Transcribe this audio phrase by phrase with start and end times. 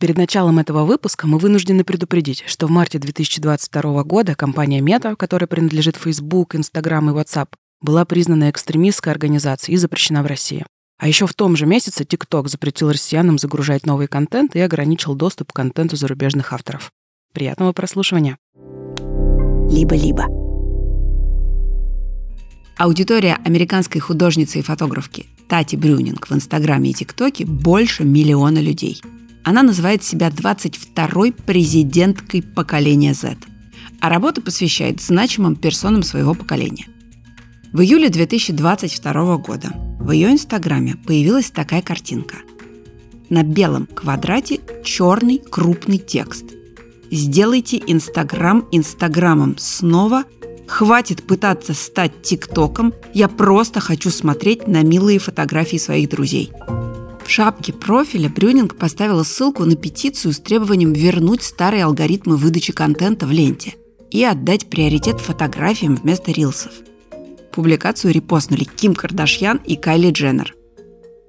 [0.00, 5.48] Перед началом этого выпуска мы вынуждены предупредить, что в марте 2022 года компания Meta, которая
[5.48, 7.48] принадлежит Facebook, Instagram и WhatsApp,
[7.80, 10.64] была признана экстремистской организацией и запрещена в России.
[11.00, 15.50] А еще в том же месяце TikTok запретил россиянам загружать новый контент и ограничил доступ
[15.50, 16.92] к контенту зарубежных авторов.
[17.32, 18.38] Приятного прослушивания.
[19.68, 20.26] Либо-либо.
[22.76, 29.02] Аудитория американской художницы и фотографки Тати Брюнинг в Инстаграме и ТикТоке больше миллиона людей–
[29.44, 33.36] она называет себя 22-й президенткой поколения Z,
[34.00, 36.86] а работу посвящает значимым персонам своего поколения.
[37.72, 39.70] В июле 2022 года
[40.00, 42.36] в ее инстаграме появилась такая картинка.
[43.28, 46.44] На белом квадрате черный крупный текст.
[47.10, 50.24] Сделайте Инстаграм Инстаграмом снова
[50.68, 56.52] Хватит пытаться стать ТикТоком, я просто хочу смотреть на милые фотографии своих друзей.
[57.28, 63.26] В шапке профиля Брюнинг поставила ссылку на петицию с требованием вернуть старые алгоритмы выдачи контента
[63.26, 63.74] в ленте
[64.10, 66.72] и отдать приоритет фотографиям вместо рилсов.
[67.52, 70.54] Публикацию репостнули Ким Кардашьян и Кайли Дженнер.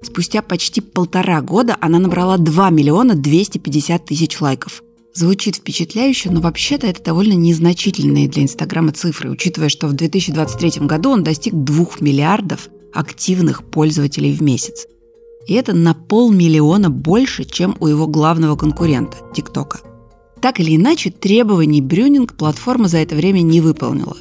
[0.00, 4.82] Спустя почти полтора года она набрала 2 миллиона 250 тысяч лайков.
[5.12, 11.10] Звучит впечатляюще, но вообще-то это довольно незначительные для Инстаграма цифры, учитывая, что в 2023 году
[11.10, 14.86] он достиг 2 миллиардов активных пользователей в месяц–
[15.50, 19.80] и это на полмиллиона больше, чем у его главного конкурента– ТикТока.
[20.40, 24.16] Так или иначе, требований Брюнинг платформа за это время не выполнила,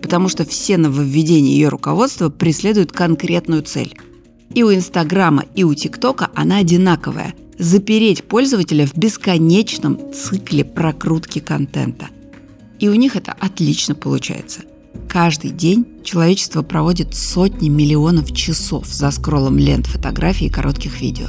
[0.00, 3.98] потому что все нововведения ее руководства преследуют конкретную цель.
[4.54, 12.06] И у Инстаграма, и у ТикТока она одинаковая– запереть пользователя в бесконечном цикле прокрутки контента.
[12.78, 14.60] И у них это отлично получается–
[15.08, 21.28] Каждый день человечество проводит сотни миллионов часов за скроллом лент фотографий и коротких видео.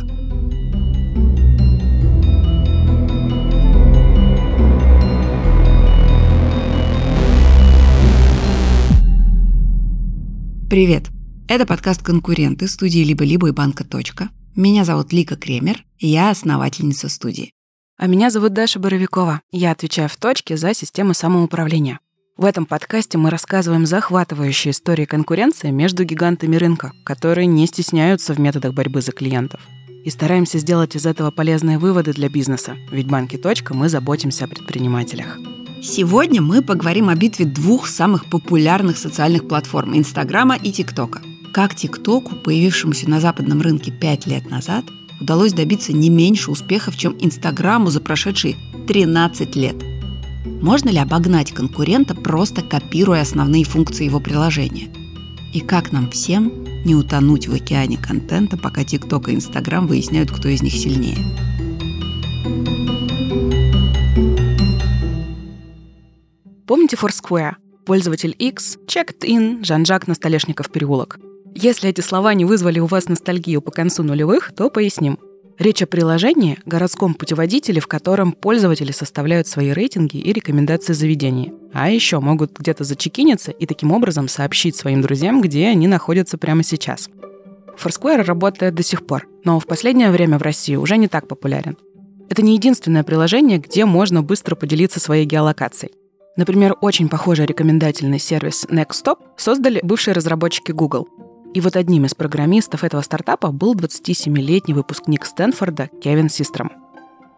[10.70, 11.10] Привет!
[11.48, 13.84] Это подкаст «Конкуренты» студии «Либо-либо» и «Банка.
[13.84, 14.30] Точка».
[14.56, 17.54] Меня зовут Лика Кремер, и я основательница студии.
[17.98, 19.42] А меня зовут Даша Боровикова.
[19.52, 22.00] Я отвечаю в «Точке» за систему самоуправления.
[22.40, 28.40] В этом подкасте мы рассказываем захватывающие истории конкуренции между гигантами рынка, которые не стесняются в
[28.40, 29.60] методах борьбы за клиентов.
[30.06, 33.38] И стараемся сделать из этого полезные выводы для бизнеса, ведь банки
[33.74, 35.38] мы заботимся о предпринимателях.
[35.84, 41.22] Сегодня мы поговорим о битве двух самых популярных социальных платформ– Инстаграма и ТикТока.
[41.54, 44.86] Как ТикТоку, появившемуся на западном рынке пять лет назад,
[45.20, 48.56] удалось добиться не меньше успехов, чем Инстаграму за прошедшие
[48.88, 49.76] 13 лет–
[50.46, 54.90] можно ли обогнать конкурента, просто копируя основные функции его приложения?
[55.54, 56.52] И как нам всем
[56.86, 61.18] не утонуть в океане контента, пока TikTok и Instagram выясняют, кто из них сильнее?
[66.68, 67.56] Помните Foursquare?
[67.86, 71.20] Пользователь X, checked in, Жан-Жак на Столешников переулок.
[71.56, 75.18] Если эти слова не вызвали у вас ностальгию по концу нулевых, то поясним.
[75.60, 81.52] Речь о приложении, городском путеводителе, в котором пользователи составляют свои рейтинги и рекомендации заведений.
[81.74, 86.64] А еще могут где-то зачекиниться и таким образом сообщить своим друзьям, где они находятся прямо
[86.64, 87.10] сейчас.
[87.78, 91.76] Foursquare работает до сих пор, но в последнее время в России уже не так популярен.
[92.30, 95.92] Это не единственное приложение, где можно быстро поделиться своей геолокацией.
[96.38, 101.10] Например, очень похожий рекомендательный сервис NextStop создали бывшие разработчики Google.
[101.54, 106.72] И вот одним из программистов этого стартапа был 27-летний выпускник Стэнфорда Кевин Систром.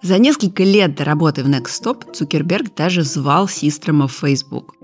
[0.01, 4.75] За несколько лет до работы в Nextstop Цукерберг даже звал Систрома в Facebook.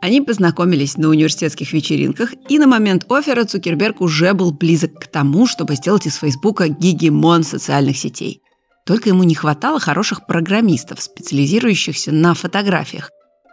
[0.00, 5.46] Они познакомились на университетских вечеринках, и на момент оффера Цукерберг уже был близок к тому,
[5.46, 8.42] чтобы сделать из Фейсбука гигемон социальных сетей.
[8.84, 13.10] Только ему не хватало хороших программистов, специализирующихся на фотографиях.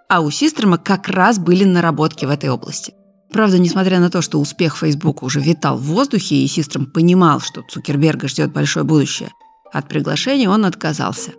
[0.09, 2.93] А у Систрома как раз были наработки в этой области.
[3.31, 7.61] Правда, несмотря на то, что успех Facebook уже витал в воздухе, и Систром понимал, что
[7.61, 9.29] Цукерберга ждет большое будущее,
[9.71, 11.31] от приглашения он отказался.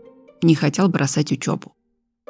[0.42, 1.75] Не хотел бросать учебу.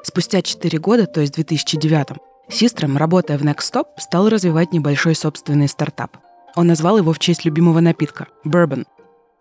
[0.02, 2.18] Спустя 4 года, то есть в 2009
[2.50, 6.16] Систром, работая в Nextstop, стал развивать небольшой собственный стартап.
[6.56, 8.84] Он назвал его в честь любимого напитка– Bourbon.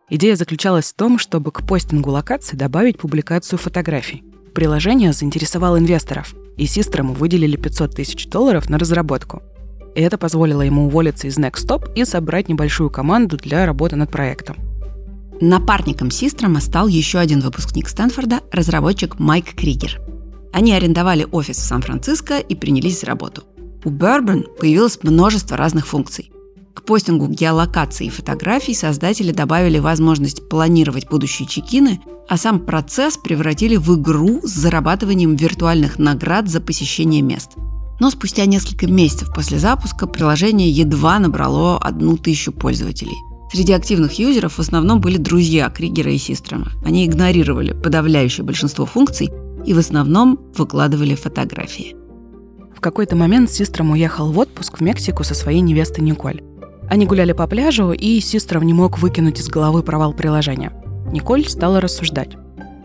[0.09, 4.23] Идея заключалась в том, чтобы к постингу локации добавить публикацию фотографий.
[4.53, 9.41] Приложение заинтересовало инвесторов, и Систрому выделили 500 тысяч долларов на разработку–
[9.95, 14.57] и это позволило ему уволиться из Nextstop и собрать небольшую команду для работы над проектом.
[15.41, 19.99] Напарником Систрома стал еще один выпускник Стэнфорда, разработчик Майк Кригер.
[20.53, 23.43] Они арендовали офис в Сан-Франциско и принялись за работу.
[23.83, 26.31] У Bourbon появилось множество разных функций.
[26.75, 31.99] К постингу геолокации и фотографий создатели добавили возможность планировать будущие чекины,
[32.29, 37.51] а сам процесс превратили в игру с зарабатыванием виртуальных наград за посещение мест.
[38.01, 43.15] Но спустя несколько месяцев после запуска приложение едва набрало одну тысячу пользователей.
[43.53, 46.71] Среди активных юзеров в основном были друзья Кригера и Систрома.
[46.83, 49.29] Они игнорировали подавляющее большинство функций
[49.67, 51.95] и в основном выкладывали фотографии.
[52.75, 56.41] В какой-то момент Систром уехал в отпуск в Мексику со своей невестой Николь.
[56.89, 60.73] Они гуляли по пляжу, и Систром не мог выкинуть из головы провал приложения.
[61.11, 62.35] Николь стала рассуждать.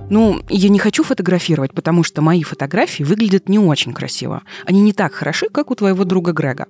[0.08, 4.42] Ну, я не хочу фотографировать, потому что мои фотографии выглядят не очень красиво.
[4.64, 6.66] Они не так хороши, как у твоего друга Грега.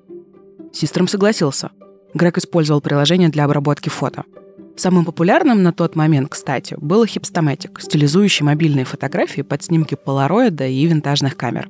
[0.73, 1.71] Систром согласился.
[2.15, 4.25] Грег использовал приложение для обработки фото.
[4.77, 10.87] Самым популярным на тот момент, кстати, был Hipstamatic, стилизующий мобильные фотографии под снимки полароида и
[10.87, 11.69] винтажных камер.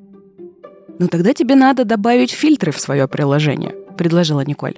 [0.99, 4.77] «Ну тогда тебе надо добавить фильтры в свое приложение»,— предложила Николь.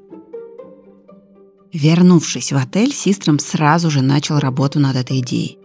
[1.73, 5.59] Вернувшись в отель, Систром сразу же начал работу над этой идеей.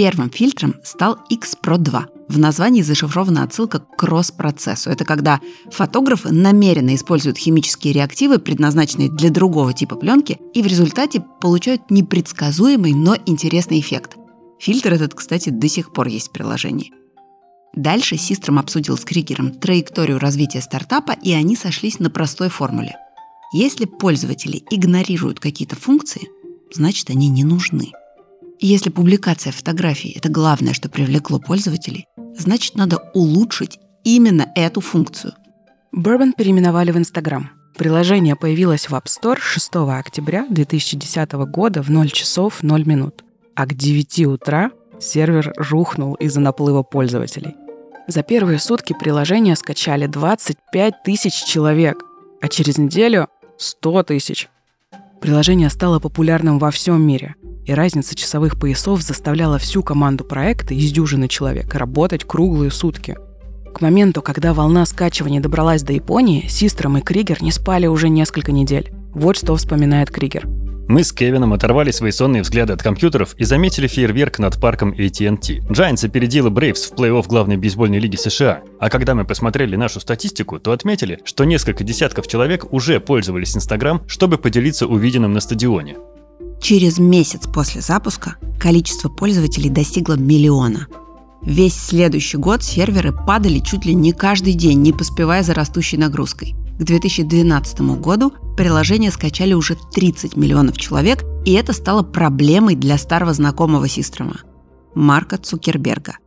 [0.00, 2.06] Первым фильтром стал X-Pro 2.
[2.30, 4.88] В названии зашифрована отсылка к кросс-процессу.
[4.88, 11.22] Это когда фотографы намеренно используют химические реактивы, предназначенные для другого типа пленки, и в результате
[11.42, 14.16] получают непредсказуемый, но интересный эффект.
[14.58, 16.94] Фильтр этот, кстати, до сих пор есть в приложении.
[17.74, 22.96] Дальше Систром обсудил с Кригером траекторию развития стартапа, и они сошлись на простой формуле–
[23.52, 26.28] если пользователи игнорируют какие-то функции,
[26.72, 27.90] значит они не нужны.
[28.62, 35.32] Если публикация фотографий– это главное, что привлекло пользователей, значит надо улучшить именно эту функцию.
[35.96, 37.48] Bourbon переименовали в Instagram.
[37.78, 43.24] Приложение появилось в App Store 6 октября 2010 года в 0 часов 0 минут.
[43.56, 47.54] А к 9 утра сервер рухнул из-за наплыва пользователей.
[48.08, 52.04] За первые сутки приложение скачали 25 тысяч человек,
[52.42, 54.50] а через неделю 100 тысяч.
[55.22, 57.36] Приложение стало популярным во всем мире,
[57.66, 63.16] и разница часовых поясов заставляла всю команду проекта из дюжины человек работать круглые сутки.
[63.74, 68.52] К моменту, когда волна скачивания добралась до Японии, Систром и Кригер не спали уже несколько
[68.52, 68.92] недель.
[69.14, 70.48] Вот что вспоминает Кригер–
[70.90, 75.60] мы с Кевином оторвали свои сонные взгляды от компьютеров и заметили фейерверк над парком AT&T.
[75.68, 78.62] Giants опередила Брейвс в плей-офф главной бейсбольной лиги США.
[78.80, 84.02] А когда мы посмотрели нашу статистику, то отметили, что несколько десятков человек уже пользовались Инстаграм,
[84.08, 85.96] чтобы поделиться увиденным на стадионе.
[86.60, 90.86] Через месяц после запуска количество пользователей достигло миллиона.
[91.42, 96.54] Весь следующий год серверы падали чуть ли не каждый день, не поспевая за растущей нагрузкой.
[96.78, 103.32] К 2012 году приложение скачали уже 30 миллионов человек, и это стало проблемой для старого
[103.32, 104.36] знакомого Систрома–
[104.94, 106.18] Марка Цукерберга.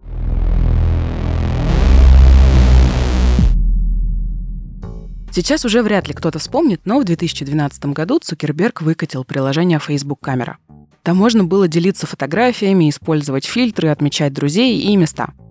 [5.33, 10.57] Сейчас уже вряд ли кто-то вспомнит, но в 2012 году Цукерберг выкатил приложение Facebook Камера.
[11.01, 15.33] Там можно было делиться фотографиями, использовать фильтры, отмечать друзей и места–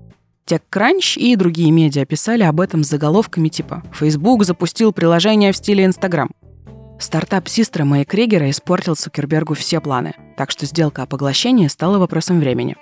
[0.46, 5.84] TechCrunch и другие медиа писали об этом с заголовками типа «Facebook запустил приложение в стиле
[5.84, 6.30] Instagram».
[6.98, 12.40] Стартап Систра Мэй Кригера испортил Цукербергу все планы, так что сделка о поглощении стала вопросом
[12.40, 12.76] времени.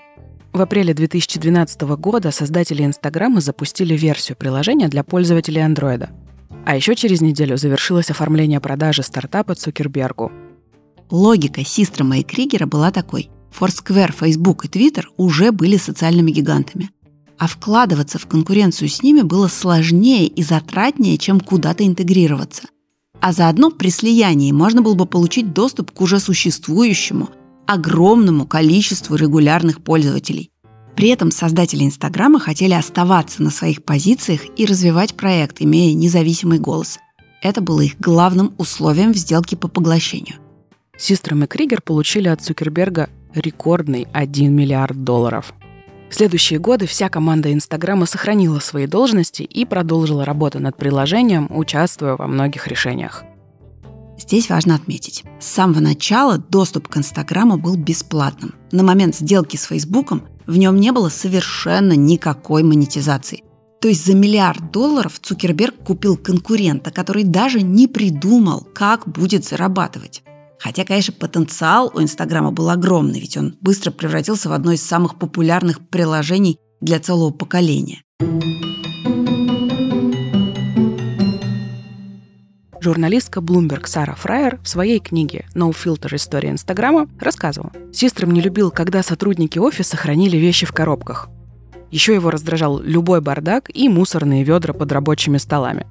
[0.52, 6.10] В апреле 2012 года создатели Инстаграма запустили версию приложения для пользователей Андроида.
[6.64, 10.30] А еще через неделю завершилось оформление продажи стартапа Цукербергу.
[11.10, 13.30] Логика Систрома и Кригера была такой.
[13.58, 16.90] Foursquare, Facebook и Twitter уже были социальными гигантами–
[17.40, 22.64] а вкладываться в конкуренцию с ними было сложнее и затратнее, чем куда-то интегрироваться.
[23.18, 27.30] А заодно при слиянии можно было бы получить доступ к уже существующему
[27.66, 30.50] огромному количеству регулярных пользователей.
[31.00, 36.98] При этом создатели Инстаграма хотели оставаться на своих позициях и развивать проект, имея независимый голос.
[37.40, 40.36] Это было их главным условием в сделке по поглощению.
[40.98, 45.54] Систром и Кригер получили от Цукерберга рекордный 1 миллиард долларов–
[46.10, 52.16] в следующие годы вся команда Инстаграма сохранила свои должности и продолжила работу над приложением, участвуя
[52.16, 53.22] во многих решениях.
[54.18, 58.54] Здесь важно отметить, с самого начала доступ к Инстаграму был бесплатным.
[58.72, 63.44] На момент сделки с Фейсбуком в нем не было совершенно никакой монетизации.
[63.80, 70.22] То есть за миллиард долларов Цукерберг купил конкурента, который даже не придумал, как будет зарабатывать.
[70.58, 75.18] Хотя, конечно, потенциал у Инстаграма был огромный, ведь он быстро превратился в одно из самых
[75.18, 78.02] популярных приложений для целого поколения.
[82.80, 86.16] Журналистка Bloomberg Сара Фрайер в своей книге «No Filter.
[86.16, 87.72] История Инстаграма» рассказывала.
[87.92, 91.28] Систром не любил, когда сотрудники офиса хранили вещи в коробках.
[91.90, 95.86] Еще его раздражал любой бардак и мусорные ведра под рабочими столами.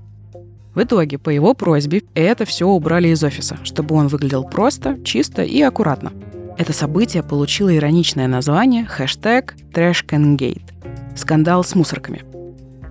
[0.73, 5.43] В итоге, по его просьбе, это все убрали из офиса, чтобы он выглядел просто, чисто
[5.43, 6.11] и аккуратно.
[6.57, 10.71] Это событие получило ироничное название хэштег TrashCanGate–
[11.15, 12.23] скандал с мусорками.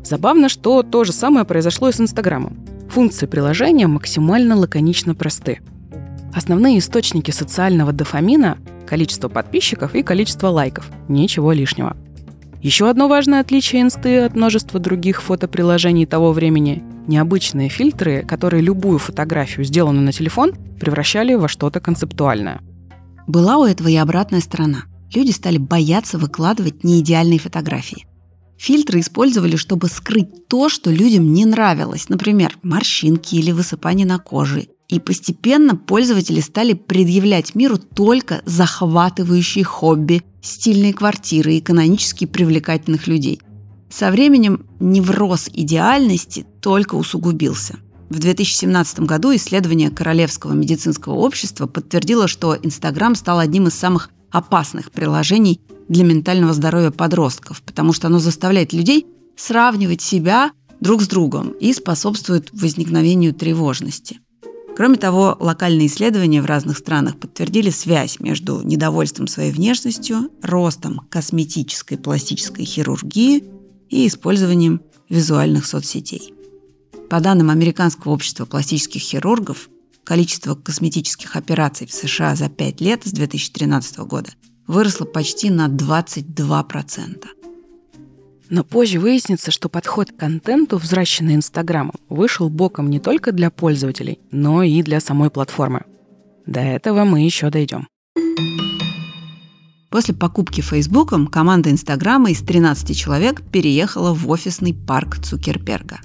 [0.04, 2.67] Забавно, что то же самое произошло и с Инстаграмом.
[2.90, 5.60] Функции приложения максимально лаконично просты.
[6.34, 10.90] Основные источники социального дофамина– количество подписчиков и количество лайков.
[11.08, 11.96] Ничего лишнего.
[12.62, 18.98] Еще одно важное отличие инсты от множества других фотоприложений того времени– необычные фильтры, которые любую
[18.98, 22.60] фотографию, сделанную на телефон, превращали во что-то концептуальное.
[23.26, 24.84] Была у этого и обратная сторона.
[25.14, 28.07] Люди стали бояться выкладывать неидеальные фотографии.
[28.58, 34.66] Фильтры использовали, чтобы скрыть то, что людям не нравилось, например, морщинки или высыпание на коже.
[34.88, 43.40] И постепенно пользователи стали предъявлять миру только захватывающие хобби, стильные квартиры и канонически привлекательных людей.
[43.90, 52.56] Со временем невроз идеальности только усугубился– в 2017 году исследование Королевского медицинского общества подтвердило, что
[52.56, 58.72] Инстаграм стал одним из самых опасных приложений для ментального здоровья подростков, потому что оно заставляет
[58.72, 59.06] людей
[59.36, 64.20] сравнивать себя друг с другом и способствует возникновению тревожности.
[64.76, 71.98] Кроме того, локальные исследования в разных странах подтвердили связь между недовольством своей внешностью, ростом косметической
[71.98, 73.42] пластической хирургии
[73.88, 76.32] и использованием визуальных соцсетей.
[77.10, 79.68] По данным Американского общества пластических хирургов,
[80.08, 84.30] количество косметических операций в США за 5 лет с 2013 года
[84.66, 87.26] выросло почти на 22%.
[88.48, 94.18] Но позже выяснится, что подход к контенту, взращенный Инстаграмом, вышел боком не только для пользователей,
[94.30, 95.84] но и для самой платформы.
[96.46, 97.86] До этого мы еще дойдем.
[99.90, 106.00] После покупки Фейсбуком команда Инстаграма из 13 человек переехала в офисный парк Цукерберга.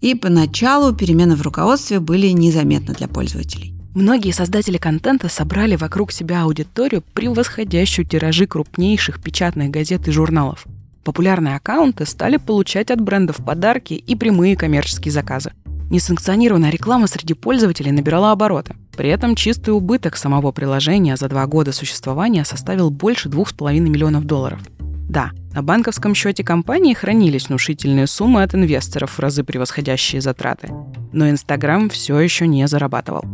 [0.00, 3.74] И поначалу перемены в руководстве были незаметны для пользователей.
[3.94, 10.66] Многие создатели контента собрали вокруг себя аудиторию, превосходящую тиражи крупнейших печатных газет и журналов.
[11.02, 15.52] Популярные аккаунты стали получать от брендов подарки и прямые коммерческие заказы.
[15.88, 18.74] Несанкционированная реклама среди пользователей набирала обороты.
[18.96, 24.60] При этом чистый убыток самого приложения за два года существования составил больше 2,5 миллионов долларов–
[25.08, 30.68] да, на банковском счете компании хранились внушительные суммы от инвесторов, в разы превосходящие затраты.
[31.12, 33.24] Но Инстаграм все еще не зарабатывал.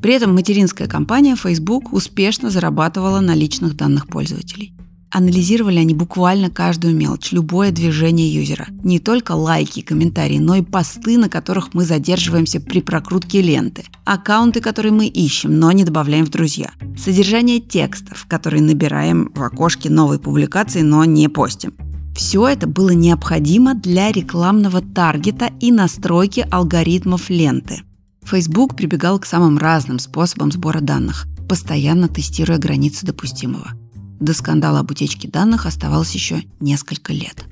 [0.00, 4.72] При этом материнская компания Facebook успешно зарабатывала на личных данных пользователей.
[5.12, 8.68] Анализировали они буквально каждую мелочь, любое движение юзера.
[8.84, 13.84] Не только лайки, комментарии, но и посты, на которых мы задерживаемся при прокрутке ленты.
[14.04, 16.70] Аккаунты, которые мы ищем, но не добавляем в друзья.
[16.96, 21.74] Содержание текстов, которые набираем в окошке новой публикации, но не постим.
[22.14, 27.82] Все это было необходимо для рекламного таргета и настройки алгоритмов ленты.
[28.24, 33.72] Facebook прибегал к самым разным способам сбора данных, постоянно тестируя границы допустимого.
[34.20, 37.44] До скандала об утечке данных оставалось еще несколько лет.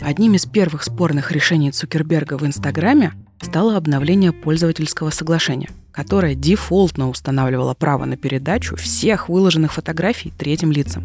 [0.00, 3.12] Одним из первых спорных решений Цукерберга в Инстаграме
[3.42, 11.04] стало обновление пользовательского соглашения, которое дефолтно устанавливало право на передачу всех выложенных фотографий третьим лицам,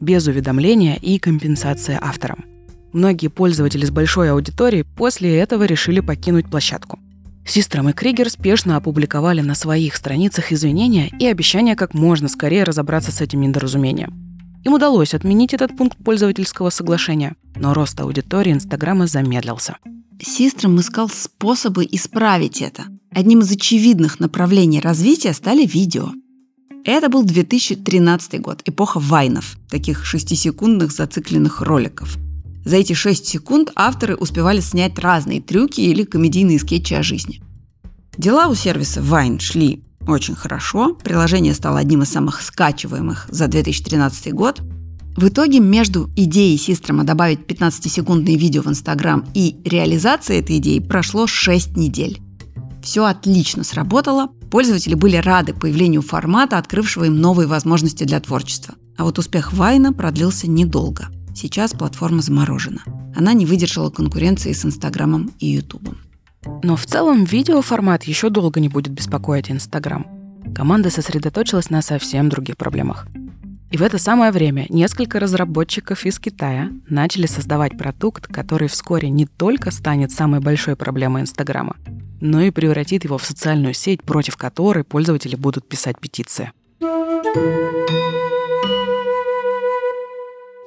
[0.00, 2.44] без уведомления и компенсации авторам.
[2.92, 6.98] Многие пользователи с большой аудиторией после этого решили покинуть площадку.
[7.46, 13.12] Систром и Кригер спешно опубликовали на своих страницах извинения и обещания как можно скорее разобраться
[13.12, 14.25] с этим недоразумением.
[14.66, 19.76] Им удалось отменить этот пункт пользовательского соглашения, но рост аудитории Инстаграма замедлился.
[20.20, 22.86] Систром искал способы исправить это.
[23.12, 26.10] Одним из очевидных направлений развития стали видео.
[26.84, 32.18] Это был 2013 год, эпоха вайнов, таких шестисекундных зацикленных роликов.
[32.64, 37.40] За эти 6 секунд авторы успевали снять разные трюки или комедийные скетчи о жизни.
[38.18, 40.94] Дела у сервиса Vine шли очень хорошо.
[40.94, 44.60] Приложение стало одним из самых скачиваемых за 2013 год.
[45.16, 51.26] В итоге между идеей Систрома добавить 15-секундные видео в Инстаграм и реализацией этой идеи прошло
[51.26, 52.20] 6 недель.
[52.82, 58.74] Все отлично сработало, пользователи были рады появлению формата, открывшего им новые возможности для творчества.
[58.96, 61.08] А вот успех Вайна продлился недолго.
[61.34, 62.82] Сейчас платформа заморожена.
[63.14, 65.98] Она не выдержала конкуренции с Инстаграмом и Ютубом.
[66.62, 70.06] Но в целом видеоформат еще долго не будет беспокоить Инстаграм.
[70.54, 73.06] Команда сосредоточилась на совсем других проблемах.
[73.70, 79.26] И в это самое время несколько разработчиков из Китая начали создавать продукт, который вскоре не
[79.26, 81.76] только станет самой большой проблемой Инстаграма,
[82.20, 86.52] но и превратит его в социальную сеть, против которой пользователи будут писать петиции.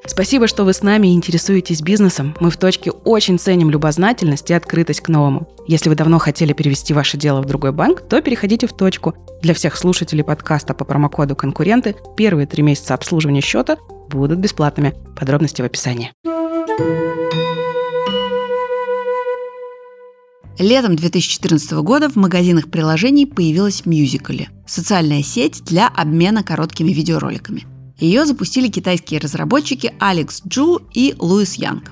[0.09, 2.35] Спасибо, что вы с нами и интересуетесь бизнесом.
[2.39, 5.47] Мы в точке очень ценим любознательность и открытость к новому.
[5.67, 9.13] Если вы давно хотели перевести ваше дело в другой банк, то переходите в точку.
[9.43, 13.77] Для всех слушателей подкаста по промокоду «Конкуренты» первые три месяца обслуживания счета
[14.09, 14.95] будут бесплатными.
[15.15, 16.11] Подробности в описании.
[20.57, 27.67] Летом 2014 года в магазинах приложений появилась Musical.ly– социальная сеть для обмена короткими видеороликами–
[27.99, 31.91] ее запустили китайские разработчики Алекс Джу и Луис Янг.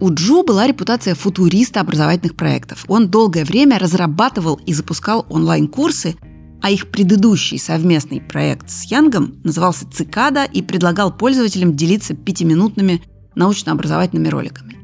[0.00, 2.84] У Джу была репутация футуриста образовательных проектов.
[2.88, 6.16] Он долгое время разрабатывал и запускал онлайн-курсы,
[6.60, 13.02] а их предыдущий совместный проект с Янгом назывался «Цикада» и предлагал пользователям делиться пятиминутными
[13.34, 14.78] научно-образовательными роликами.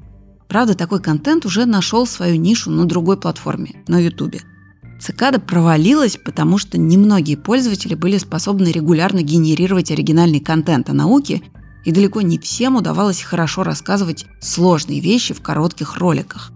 [0.49, 4.43] Правда, такой контент уже нашел свою нишу на другой платформе, на YouTube.
[5.01, 11.43] Цикада провалилась, потому что немногие пользователи были способны регулярно генерировать оригинальный контент о науке,
[11.85, 16.53] и далеко не всем удавалось хорошо рассказывать сложные вещи в коротких роликах.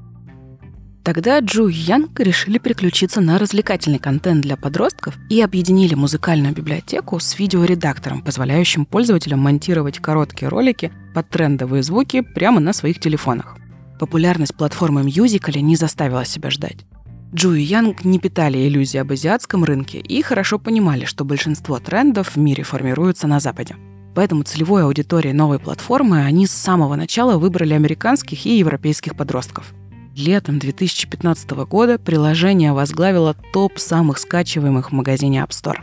[1.03, 7.21] Тогда Джу и Янг решили переключиться на развлекательный контент для подростков и объединили музыкальную библиотеку
[7.21, 13.57] с видеоредактором, позволяющим пользователям монтировать короткие ролики под трендовые звуки прямо на своих телефонах.
[13.99, 16.87] Популярность платформы Musical.ly не заставила себя ждать.
[17.35, 22.37] Джу и Янг не питали иллюзий об азиатском рынке и хорошо понимали, что большинство трендов
[22.37, 23.75] в мире формируются на Западе.
[24.15, 29.75] Поэтому целевой аудиторией новой платформы они с самого начала выбрали американских и европейских подростков.
[30.15, 35.79] Летом 2015 года приложение возглавило топ самых скачиваемых в магазине App Store.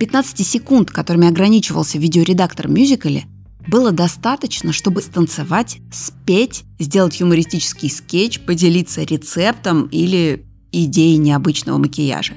[0.00, 3.24] 15 секунд, которыми ограничивался видеоредактор мюзикали,
[3.66, 10.44] было достаточно, чтобы станцевать, спеть, сделать юмористический скетч, поделиться рецептом или
[10.82, 12.34] идеи необычного макияжа.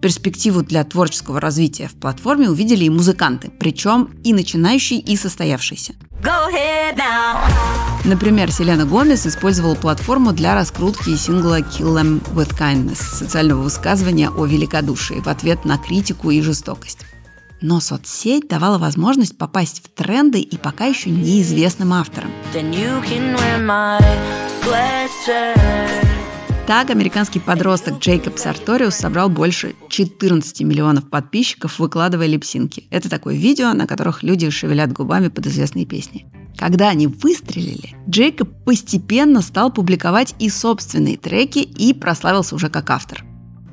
[0.00, 5.94] Перспективу для творческого развития в платформе увидели и музыканты, причем и начинающие, и состоявшиеся.
[8.04, 14.44] Например, Селена Гомес использовала платформу для раскрутки сингла «Kill Them With Kindness» социального высказывания о
[14.44, 17.00] великодушии в ответ на критику и жестокость.
[17.60, 22.30] Но соцсеть давала возможность попасть в тренды и пока еще неизвестным авторам.
[26.66, 32.88] Так, американский подросток Джейкоб Сарториус собрал больше 14 миллионов подписчиков, выкладывая липсинки.
[32.90, 36.26] Это такое видео, на которых люди шевелят губами под известные песни.
[36.58, 43.24] Когда они выстрелили, Джейкоб постепенно стал публиковать и собственные треки и прославился уже как автор.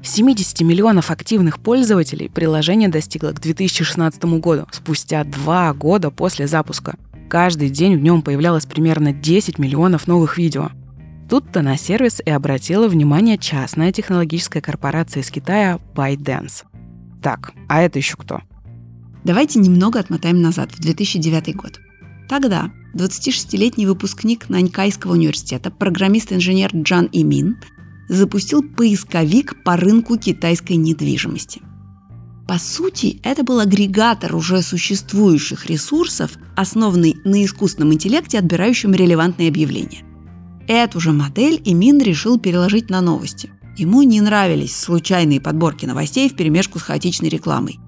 [0.04, 6.96] 70 миллионов активных пользователей приложение достигло к 2016 году, спустя два года после запуска.
[7.28, 10.70] Каждый день в нем появлялось примерно 10 миллионов новых видео–
[11.30, 16.64] Тут-то на сервис и обратила внимание частная технологическая корпорация из Китая ByteDance.
[17.22, 18.42] Так, а это еще кто?
[19.24, 21.80] Давайте немного отмотаем назад, в 2009 год.
[22.28, 27.58] Тогда 26-летний выпускник Нанькайского университета, программист-инженер Джан Имин,
[28.10, 31.62] запустил поисковик по рынку китайской недвижимости.
[32.48, 40.04] По сути, это был агрегатор уже существующих ресурсов, основанный на искусственном интеллекте, отбирающем релевантные объявления–
[40.68, 43.52] Эту же модель Имин решил переложить на новости.
[43.78, 47.80] Ему не нравились случайные подборки новостей в перемешку с хаотичной рекламой.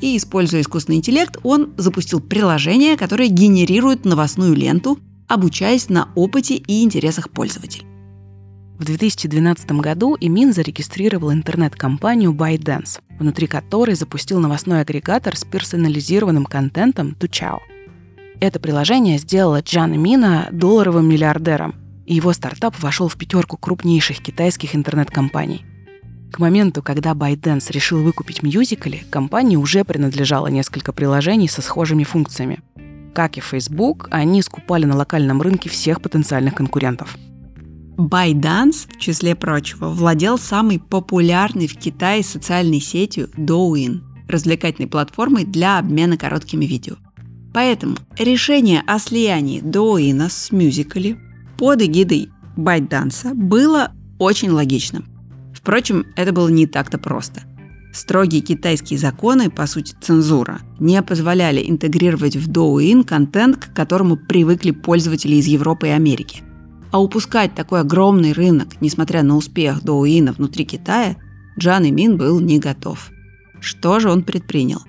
[0.00, 6.82] И, используя искусственный интеллект, он запустил приложение, которое генерирует новостную ленту, обучаясь на опыте и
[6.82, 7.86] интересах пользователей.
[8.78, 17.14] В 2012 году Имин зарегистрировал интернет-компанию ByteDance, внутри которой запустил новостной агрегатор с персонализированным контентом
[17.20, 17.58] Tuchao.
[18.40, 24.74] Это приложение сделало Джана Мина долларовым миллиардером, и его стартап вошел в пятерку крупнейших китайских
[24.74, 25.64] интернет-компаний.
[26.32, 32.60] К моменту, когда ByteDance решил выкупить Musical.ly, компании уже принадлежало несколько приложений со схожими функциями.
[33.14, 37.18] Как и Facebook, они скупали на локальном рынке всех потенциальных конкурентов.
[37.98, 45.78] ByteDance, в числе прочего, владел самой популярной в Китае социальной сетью Douyin, развлекательной платформой для
[45.78, 46.96] обмена короткими видео.
[47.52, 51.18] Поэтому решение о слиянии Douyin с Musical.ly
[51.56, 55.06] под эгидой ByteDance было очень логичным.
[55.54, 57.42] Впрочем, это было не так-то просто.
[57.92, 64.70] Строгие китайские законы, по сути цензура, не позволили интегрировать в Douyin контент, к которому привыкли
[64.70, 66.42] пользователи из Европы и Америки.
[66.90, 71.16] А упускать такой огромный рынок, несмотря на успех Douyin внутри Китая,
[71.58, 73.10] Джан Имин был не готов.
[73.60, 74.80] Что же он предпринял?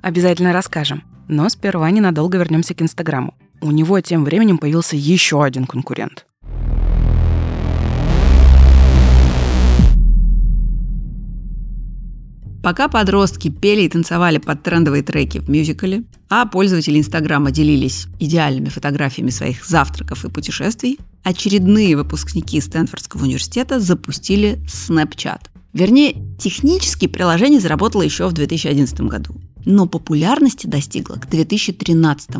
[0.00, 1.02] Обязательно расскажем.
[1.28, 6.26] Но сперва ненадолго вернемся к Инстаграму у него тем временем появился еще один конкурент.
[12.62, 18.68] Пока подростки пели и танцевали под трендовые треки в мюзикле, а пользователи Инстаграма делились идеальными
[18.68, 25.48] фотографиями своих завтраков и путешествий, очередные выпускники Стэнфордского университета запустили Snapchat.
[25.72, 32.30] Вернее, технически приложение заработало еще в 2011 году, но популярности достигло к 2013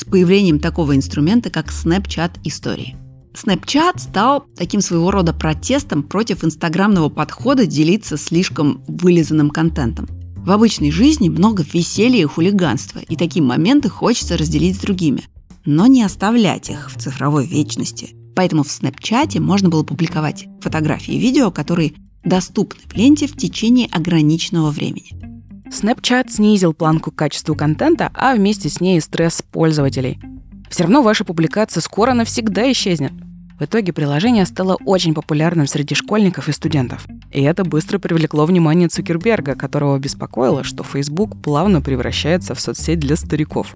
[0.00, 2.96] с появлением такого инструмента, как Snapchat истории.
[3.34, 10.08] Snapchat стал таким своего рода протестом против инстаграмного подхода делиться слишком вылизанным контентом.
[10.36, 15.24] В обычной жизни много веселья и хулиганства, и такие моменты хочется разделить с другими,
[15.66, 18.14] но не оставлять их в цифровой вечности.
[18.34, 21.92] Поэтому в Snapchat можно было публиковать фотографии и видео, которые
[22.24, 25.29] доступны в ленте в течение ограниченного времени.
[25.70, 30.18] Snapchat снизил планку качества контента, а вместе с ней и стресс пользователей–
[30.70, 33.12] все равно ваша публикация скоро навсегда исчезнет.
[33.58, 37.06] В итоге приложение стало очень популярным среди школьников и студентов.
[37.30, 43.16] И это быстро привлекло внимание Цукерберга, которого беспокоило, что Facebook плавно превращается в соцсеть для
[43.16, 43.74] стариков.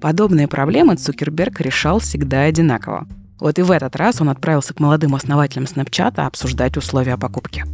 [0.00, 3.06] Подобные проблемы Цукерберг решал всегда одинаково.
[3.38, 7.64] Вот и в этот раз он отправился к молодым основателям Snapchat обсуждать условия покупки.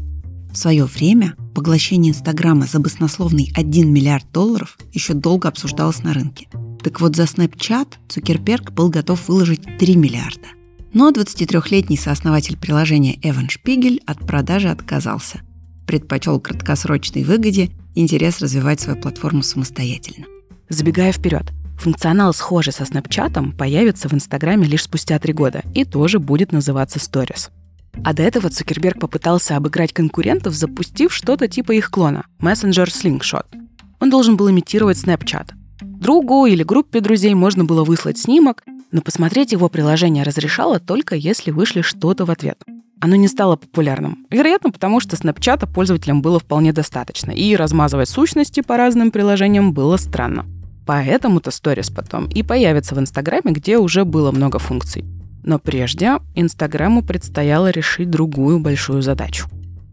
[0.57, 6.49] В свое время поглощение Инстаграма за баснословный 1 миллиард долларов еще долго обсуждалось на рынке–
[6.87, 10.47] так вот, за Snapchat Цукерберг был готов выложить 3 миллиарда.
[10.93, 15.41] Но 23-летний сооснователь приложения Эван Шпигель от продажи отказался.
[15.89, 20.27] Предпочел краткосрочной выгоде интерес развивать свою платформу самостоятельно.
[20.69, 26.21] Забегая вперед, функционал, схожий со Snapchat, появится в Инстаграме лишь спустя три года и тоже
[26.21, 27.51] будет называться Stories.
[28.05, 33.47] А до этого Цукерберг попытался обыграть конкурентов, запустив что-то типа их клона– Messenger Slingshot.
[34.01, 39.53] Он должен был имитировать Snapchat, Другу или группе друзей можно было выслать снимок, но посмотреть
[39.53, 42.63] его приложение разрешало только если вышли что-то в ответ.
[43.01, 44.27] Оно не стало популярным.
[44.31, 49.97] Вероятно, потому что Snapchat пользователям было вполне достаточно, и размазывать сущности по разным приложениям было
[49.97, 50.47] странно.
[50.87, 55.05] Поэтому-то Stories потом и появится в Инстаграме, где уже было много функций.
[55.47, 59.49] Но прежде Инстаграму предстояло решить другую большую задачу.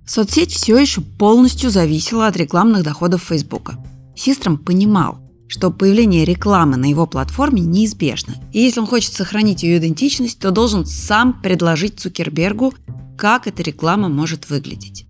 [0.06, 3.78] Соцсеть все еще полностью зависела от рекламных доходов Фейсбука.
[4.16, 8.34] Систром понимал, что появление рекламы на его платформе неизбежно.
[8.52, 12.74] И если он хочет сохранить ее идентичность, то должен сам предложить Цукербергу,
[13.16, 15.06] как эта реклама может выглядеть.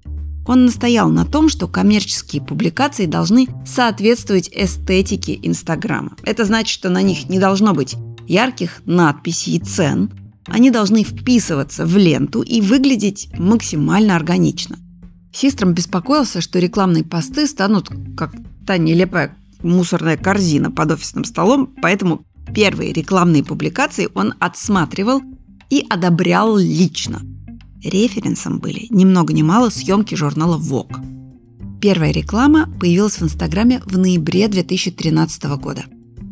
[0.45, 6.17] Он настоял на том, что коммерческие публикации должны соответствовать эстетике Инстаграма.
[6.23, 7.95] Это значит, что на них не должно быть
[8.27, 10.12] ярких надписей и цен.
[10.47, 14.77] Они должны вписываться в ленту и выглядеть максимально органично.
[15.32, 18.34] Систром беспокоился, что рекламные посты станут как
[18.67, 25.21] та нелепая мусорная корзина под офисным столом, поэтому первые рекламные публикации он отсматривал
[25.69, 27.21] и одобрял лично.
[27.84, 31.79] Референсом были ни много ни мало съемки журнала Vogue.
[31.82, 35.84] Первая реклама появилась в Инстаграме в ноябре 2013 года.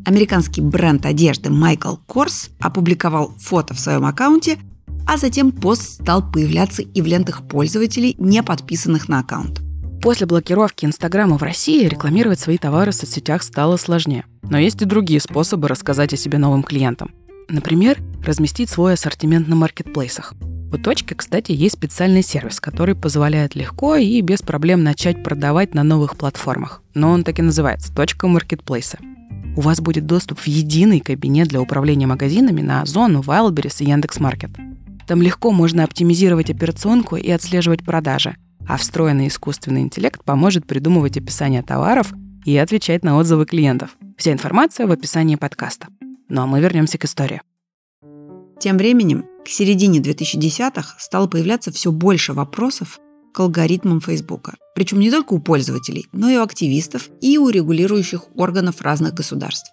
[0.05, 4.57] Американский бренд одежды Michael Kors опубликовал фото в своем аккаунте,
[5.05, 9.61] а затем пост стал появляться и в лентах пользователей, не подписанных на аккаунт.
[10.01, 14.25] После блокировки Инстаграма в России рекламировать свои товары в соцсетях стало сложнее.
[14.41, 17.11] Но есть и другие способы рассказать о себе новым клиентам.
[17.47, 20.33] Например, разместить свой ассортимент на маркетплейсах.
[20.73, 25.83] У точки, кстати, есть специальный сервис, который позволяет легко и без проблем начать продавать на
[25.83, 26.81] новых платформах.
[26.93, 28.97] Но он так и называется– точка маркетплейса.
[29.55, 34.51] У вас будет доступ в единый кабинет для управления магазинами на Озон, Wildberries и Яндекс.Маркет.
[35.07, 38.35] Там легко можно оптимизировать операционку и отслеживать продажи–
[38.67, 42.13] а встроенный искусственный интеллект поможет придумывать описание товаров
[42.45, 43.97] и отвечать на отзывы клиентов.
[44.17, 45.87] Вся информация в описании подкаста.
[46.29, 47.41] Ну а мы вернемся к истории.
[48.59, 52.99] Тем временем, к середине 2010-х стало появляться все больше вопросов
[53.31, 54.55] к алгоритмам Фейсбука.
[54.75, 59.71] Причем не только у пользователей, но и у активистов и у регулирующих органов разных государств.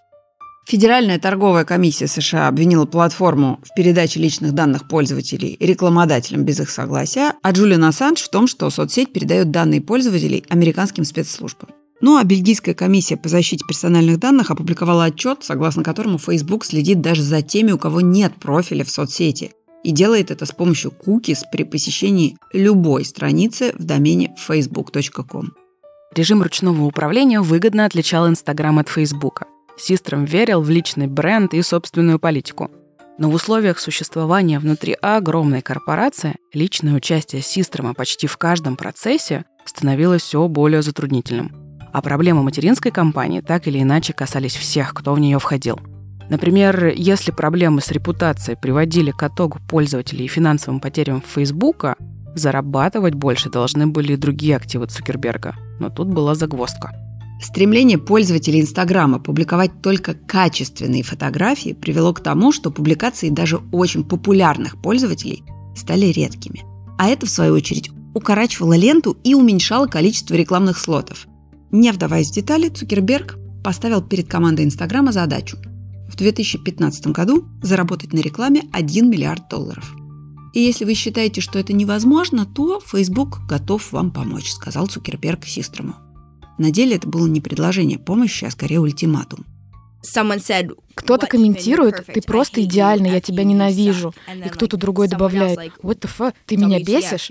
[0.69, 7.33] Федеральная торговая комиссия США обвинила платформу в передаче личных данных пользователей рекламодателям без их согласия,
[7.41, 11.69] а Джулиан Ассанж в том, что соцсеть передает данные пользователей американским спецслужбам.
[12.01, 17.23] Ну а бельгийская комиссия по защите персональных данных опубликовала отчет, согласно которому Facebook следит даже
[17.23, 19.51] за теми, у кого нет профиля в соцсети,
[19.83, 25.53] и делает это с помощью cookies при посещении любой страницы в домене facebook.com.
[26.15, 29.45] Режим ручного управления выгодно отличал Инстаграм от Фейсбука–
[29.79, 32.69] Систром верил в личный бренд и собственную политику.
[33.17, 40.21] Но в условиях существования внутри огромной корпорации личное участие Систрома почти в каждом процессе становилось
[40.21, 41.53] все более затруднительным.
[41.91, 45.79] А проблемы материнской компании так или иначе касались всех, кто в нее входил.
[46.29, 51.95] Например, если проблемы с репутацией приводили к оттоку пользователей и финансовым потерям Фейсбука,
[52.35, 55.55] зарабатывать больше должны были и другие активы Цукерберга.
[55.79, 56.91] Но тут была загвоздка.
[57.41, 64.79] Стремление пользователей Инстаграма публиковать только качественные фотографии привело к тому, что публикации даже очень популярных
[64.81, 65.43] пользователей
[65.75, 66.63] стали редкими.
[66.99, 71.27] А это, в свою очередь, укорачивало ленту и уменьшало количество рекламных слотов.
[71.71, 75.57] Не вдаваясь в детали, Цукерберг поставил перед командой Инстаграма задачу
[76.09, 79.95] в 2015 году заработать на рекламе 1 миллиард долларов.
[80.53, 85.95] И если вы считаете, что это невозможно, то Facebook готов вам помочь, сказал Цукерберг Систрому.
[86.57, 89.45] На деле это было не предложение помощи, а скорее ультиматум.
[90.95, 94.13] Кто-то комментирует, ты просто идеальный, я тебя ненавижу.
[94.33, 97.29] И кто-то другой добавляет, what the fuck, ты меня бесишь.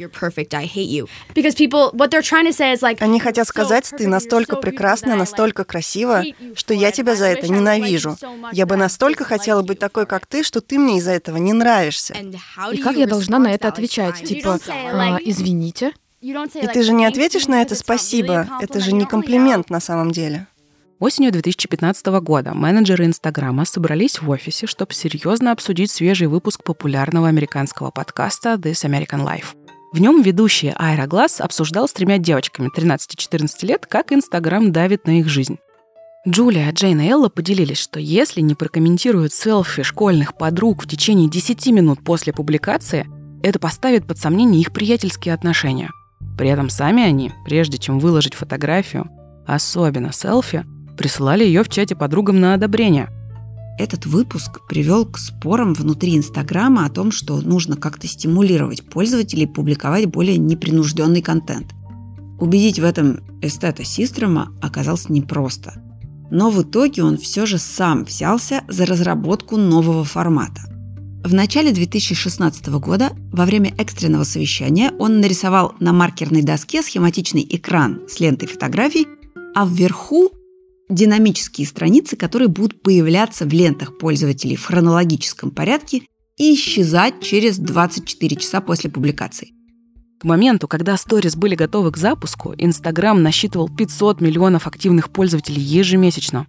[3.00, 8.16] Они хотят сказать, ты настолько прекрасна, настолько красива, что я тебя за это ненавижу.
[8.52, 12.14] Я бы настолько хотела быть такой, как ты, что ты мне из-за этого не нравишься.
[12.72, 14.22] И как я должна на это отвечать?
[14.24, 15.92] Типа, а, извините?
[16.20, 18.48] И ты же не ответишь на это спасибо.
[18.60, 20.46] Это же не комплимент на самом деле.
[21.00, 27.92] Осенью 2015 года менеджеры Инстаграма собрались в офисе, чтобы серьезно обсудить свежий выпуск популярного американского
[27.92, 29.54] подкаста This American Life.
[29.92, 35.20] В нем ведущий Айра Глаз обсуждал с тремя девочками 13-14 лет, как Инстаграм давит на
[35.20, 35.58] их жизнь.
[36.26, 41.64] Джулия, Джейн и Элла поделились, что если не прокомментируют селфи школьных подруг в течение 10
[41.68, 43.06] минут после публикации,
[43.44, 45.92] это поставит под сомнение их приятельские отношения.
[46.36, 49.08] При этом сами они, прежде чем выложить фотографию,
[49.46, 50.66] особенно селфи,
[50.98, 53.08] присылали ее в чате подругам на одобрение.
[53.78, 60.06] Этот выпуск привел к спорам внутри Инстаграма о том, что нужно как-то стимулировать пользователей публиковать
[60.06, 61.72] более непринужденный контент.
[62.38, 65.80] Убедить в этом эстета Систрома оказалось непросто.
[66.30, 70.62] Но в итоге он все же сам взялся за разработку нового формата–
[71.24, 78.00] в начале 2016 года во время экстренного совещания он нарисовал на маркерной доске схематичный экран
[78.08, 79.08] с лентой фотографий,
[79.54, 80.30] а вверху
[80.88, 86.02] динамические страницы, которые будут появляться в лентах пользователей в хронологическом порядке
[86.36, 89.52] и исчезать через 24 часа после публикации.
[90.20, 96.46] К моменту, когда сторис были готовы к запуску, Инстаграм насчитывал 500 миллионов активных пользователей ежемесячно.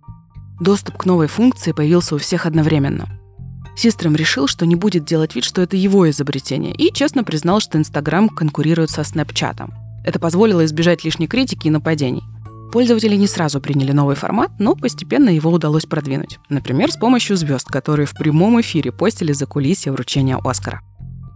[0.60, 3.08] Доступ к новой функции появился у всех одновременно–
[3.80, 7.78] Систром решил, что не будет делать вид, что это его изобретение, и честно признал, что
[7.78, 9.74] Инстаграм конкурирует со Снэпчатом.
[10.04, 12.24] Это позволило избежать лишней критики и нападений.
[12.72, 16.38] Пользователи не сразу приняли новый формат, но постепенно его удалось продвинуть.
[16.50, 20.82] Например, с помощью звезд, которые в прямом эфире постили за кулисье вручения Оскара.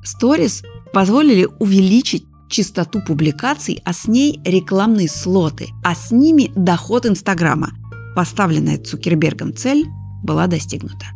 [0.03, 7.71] Stories позволили увеличить частоту публикаций, а с ней рекламные слоты, а с ними доход Инстаграма.
[8.15, 9.85] Поставленная Цукербергом цель
[10.23, 11.07] была достигнута.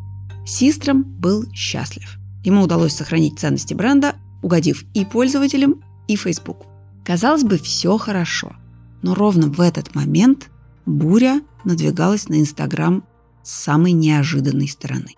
[0.47, 2.17] Систром был счастлив.
[2.43, 6.65] Ему удалось сохранить ценности бренда, угодив и пользователям, и Facebook.
[7.05, 8.55] Казалось бы, все хорошо.
[9.01, 10.49] Но ровно в этот момент
[10.85, 13.03] буря надвигалась на Инстаграм
[13.43, 15.15] с самой неожиданной стороны.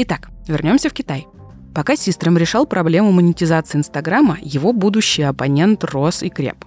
[0.00, 1.26] Итак, вернемся в Китай.
[1.74, 6.64] Пока Систром решал проблему монетизации Инстаграма, его будущий оппонент рос и креп.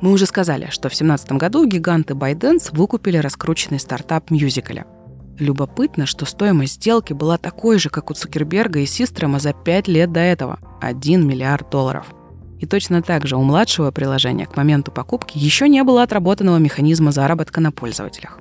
[0.00, 4.84] Мы уже сказали, что в 2017 году гиганты ByteDance выкупили раскрученный стартап Musical.ly.
[5.38, 10.12] Любопытно, что стоимость сделки была такой же, как у Цукерберга и Систрома за 5 лет
[10.12, 12.06] до этого– 1 миллиард долларов.
[12.60, 17.10] И точно так же у младшего приложения к моменту покупки еще не было отработанного механизма
[17.10, 18.38] заработка на пользователях.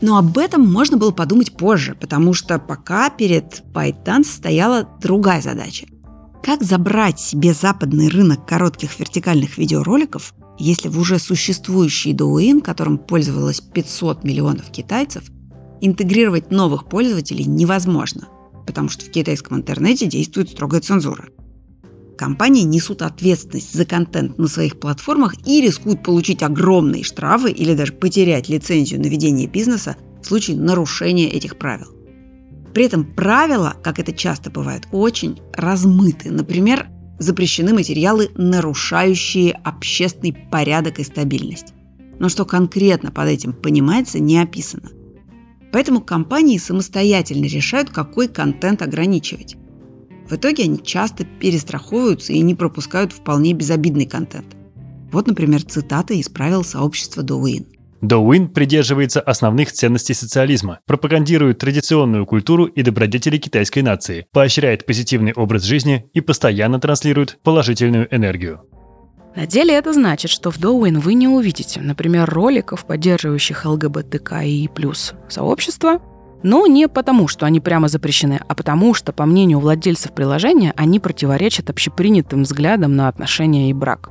[0.00, 5.86] Но об этом можно было подумать позже, потому что пока перед ByteDance стояла другая задача.
[6.42, 13.60] Как забрать себе западный рынок коротких вертикальных видеороликов если в уже существующий Douyin, которым пользовалось
[13.60, 15.24] 500 миллионов китайцев,
[15.82, 18.28] интегрировать новых пользователей невозможно,
[18.66, 21.28] потому что в китайском интернете действует строгая цензура.
[22.16, 27.92] Компании несут ответственность за контент на своих платформах и рискуют получить огромные штрафы или даже
[27.92, 31.88] потерять лицензию на ведение бизнеса в случае нарушения этих правил.
[32.74, 36.30] При этом правила, как это часто бывает, очень размыты.
[36.30, 36.86] Например,
[37.18, 41.74] запрещены материалы, нарушающие общественный порядок и стабильность.
[42.18, 44.90] Но что конкретно под этим понимается, не описано.
[45.72, 49.56] Поэтому компании самостоятельно решают, какой контент ограничивать.
[50.28, 54.56] В итоге они часто перестраховываются и не пропускают вполне безобидный контент.
[55.10, 57.66] Вот, например, цитата из правил сообщества Douyin.
[58.02, 65.62] Доуин придерживается основных ценностей социализма, пропагандирует традиционную культуру и добродетели китайской нации, поощряет позитивный образ
[65.62, 68.62] жизни и постоянно транслирует положительную энергию.
[69.34, 74.68] На деле это значит, что в Доуин вы не увидите, например, роликов, поддерживающих ЛГБТК и
[74.68, 76.00] плюс сообщество,
[76.42, 80.98] Но не потому, что они прямо запрещены, а потому, что, по мнению владельцев приложения, они
[80.98, 84.10] противоречат общепринятым взглядам на отношения и брак.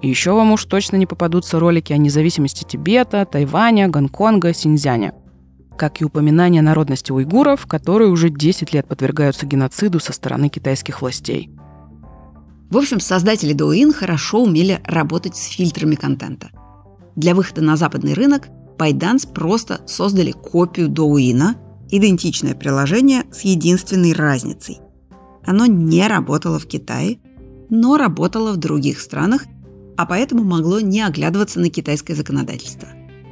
[0.00, 5.12] И еще вам уж точно не попадутся ролики о независимости Тибета, Тайваня, Гонконга, Синьцзяня.
[5.76, 11.50] Как и упоминание народности уйгуров, которые уже 10 лет подвергаются геноциду со стороны китайских властей.
[12.70, 16.50] В общем, создатели Douyin хорошо умели работать с фильтрами контента.
[17.14, 21.54] Для выхода на западный рынок ByteDance просто создали копию Douyin,
[21.90, 24.80] идентичное приложение с единственной разницей.
[25.44, 27.20] Оно не работало в Китае,
[27.70, 29.44] но работало в других странах,
[29.96, 32.88] а поэтому могло не оглядываться на китайское законодательство.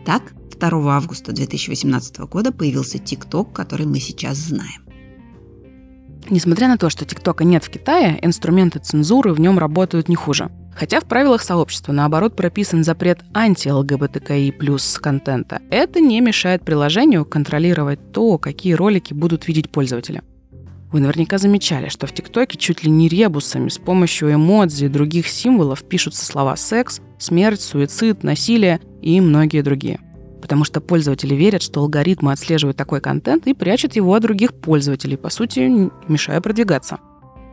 [0.07, 4.84] Так, 2 августа 2018 года появился TikTok, который мы сейчас знаем.
[6.31, 10.51] Несмотря на то, что ТикТока нет в Китае, инструменты цензуры в нем работают не хуже.
[10.75, 15.61] Хотя в правилах сообщества, наоборот, прописан запрет анти-ЛГБТКИ плюс контента.
[15.71, 20.23] Это не мешает приложению контролировать то, какие ролики будут видеть пользователи.
[20.91, 25.29] Вы наверняка замечали, что в ТикТоке чуть ли не ребусами с помощью эмодзи и других
[25.29, 30.01] символов пишутся слова «секс», «смерть», «суицид», «насилие» и многие другие–
[30.45, 35.17] потому что пользователи верят, что алгоритмы отслеживают такой контент и прячут его от других пользователей,
[35.17, 36.99] по сути, мешая продвигаться.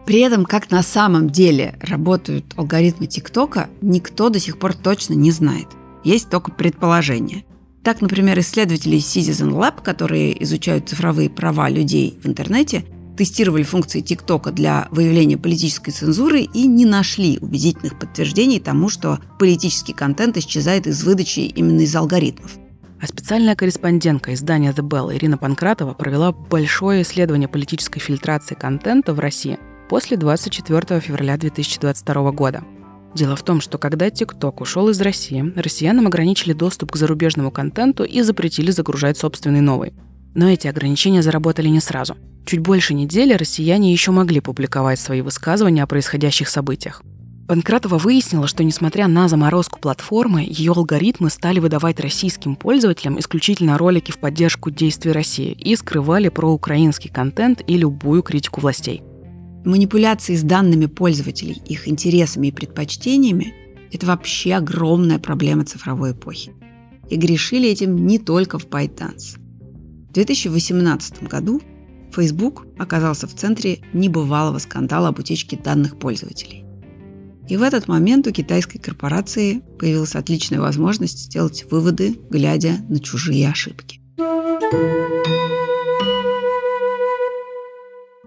[0.05, 5.31] При этом, как на самом деле работают алгоритмы ТикТока, никто до сих пор точно не
[5.31, 5.67] знает.
[6.03, 7.45] Есть только предположения.
[7.81, 12.83] Так, например, исследователи Citizen Lab, которые изучают цифровые права людей в интернете,
[13.15, 19.93] тестировали функции ТикТока для выявления политической цензуры и не нашли убедительных подтверждений тому, что политический
[19.93, 22.57] контент исчезает из выдачи именно из алгоритмов.
[23.01, 29.19] А специальная корреспондентка издания The Bell Ирина Панкратова провела большое исследование политической фильтрации контента в
[29.19, 29.57] России
[29.89, 32.63] после 24 февраля 2022 года.
[33.15, 38.03] Дело в том, что когда TikTok ушел из России, россиянам ограничили доступ к зарубежному контенту
[38.03, 39.93] и запретили загружать собственный новый.
[40.35, 42.15] Но эти ограничения заработали не сразу.
[42.45, 47.01] Чуть больше недели россияне еще могли публиковать свои высказывания о происходящих событиях.
[47.47, 54.11] Панкратова выяснила, что несмотря на заморозку платформы, ее алгоритмы стали выдавать российским пользователям исключительно ролики
[54.11, 59.03] в поддержку действий России и скрывали проукраинский контент и любую критику властей.
[59.65, 63.53] Манипуляции с данными пользователей, их интересами и предпочтениями–
[63.91, 66.53] это вообще огромная проблема цифровой эпохи.
[67.09, 69.37] И грешили этим не только в ByteDance.
[70.09, 71.61] В 2018 году
[72.13, 76.65] Facebook оказался в центре небывалого скандала об утечке данных пользователей.
[77.51, 83.49] И в этот момент у китайской корпорации появилась отличная возможность сделать выводы, глядя на чужие
[83.49, 83.99] ошибки.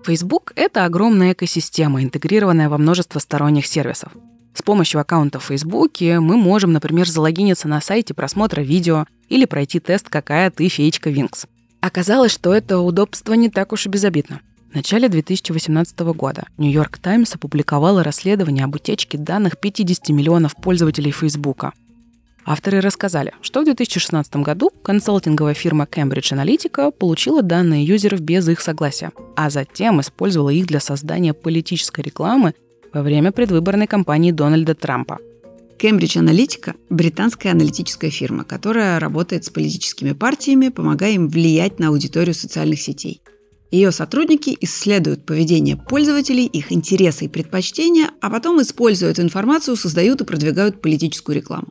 [0.05, 4.13] Facebook— это огромная экосистема, интегрированная во множество сторонних сервисов.
[4.53, 9.81] С помощью аккаунта в Facebook мы можем, например, залогиниться на сайте просмотра видео или пройти
[9.81, 11.47] тест «Какая ты феечка Винкс».
[11.81, 14.43] Оказалось, что это удобство не так уж и безобидно.
[14.75, 21.73] В начале 2018 года Нью-Йорк Таймс опубликовала расследование об утечке данных 50 миллионов пользователей Фейсбука.
[22.45, 28.61] Авторы рассказали, что в 2016 году консалтинговая фирма Cambridge Analytica получила данные юзеров без их
[28.61, 32.55] согласия, а затем использовала их для создания политической рекламы
[32.93, 35.21] во время предвыборной кампании Дональда Трампа.
[35.79, 42.35] Cambridge Analytica– британская аналитическая фирма, которая работает с политическими партиями, помогая им влиять на аудиторию
[42.35, 43.23] социальных сетей–
[43.75, 50.21] ее сотрудники исследуют поведение пользователей, их интересы и предпочтения, а потом, используя эту информацию, создают
[50.21, 51.69] и продвигают политическую рекламу.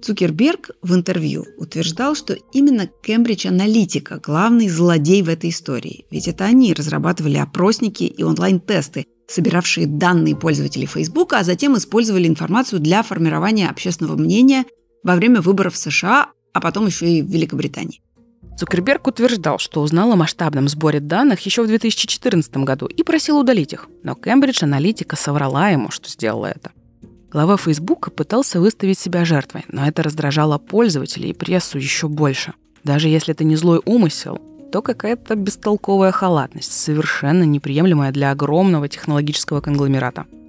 [0.00, 6.44] Цукерберг в интервью утверждал, что именно Кембридж Аналитика– главный злодей в этой истории, ведь это
[6.44, 13.68] они разрабатывали опросники и онлайн-тесты, собиравшие данные пользователей Facebook, а затем использовали информацию для формирования
[13.68, 14.64] общественного мнения
[15.02, 18.00] во время выборов в США, а потом еще и в Великобритании.
[18.60, 23.72] Цукерберг утверждал, что узнал о масштабном сборе данных еще в 2014 году и просил удалить
[23.72, 26.70] их, но Кембридж Аналитика соврала ему, что сделала это.
[27.30, 32.52] Глава Фейсбука пытался выставить себя жертвой, но это раздражало пользователей и прессу еще больше.
[32.84, 34.38] Даже если это не злой умысел,
[34.70, 40.26] то какая-то бестолковая халатность, совершенно неприемлемая для огромного технологического конгломерата–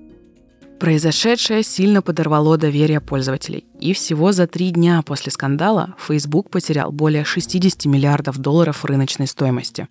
[0.82, 3.66] Произошедшее сильно подорвало доверие пользователей.
[3.80, 9.88] И всего за три дня после скандала Facebook потерял более 60 миллиардов долларов рыночной стоимости.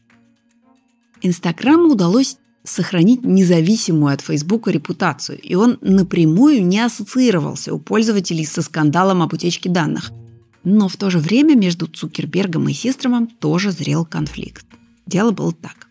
[1.22, 8.60] Инстаграму удалось сохранить независимую от Фейсбука репутацию, и он напрямую не ассоциировался у пользователей со
[8.60, 10.10] скандалом об утечке данных.
[10.64, 14.66] Но в то же время между Цукербергом и Систромом тоже зрел конфликт.
[15.06, 15.86] Дело было так.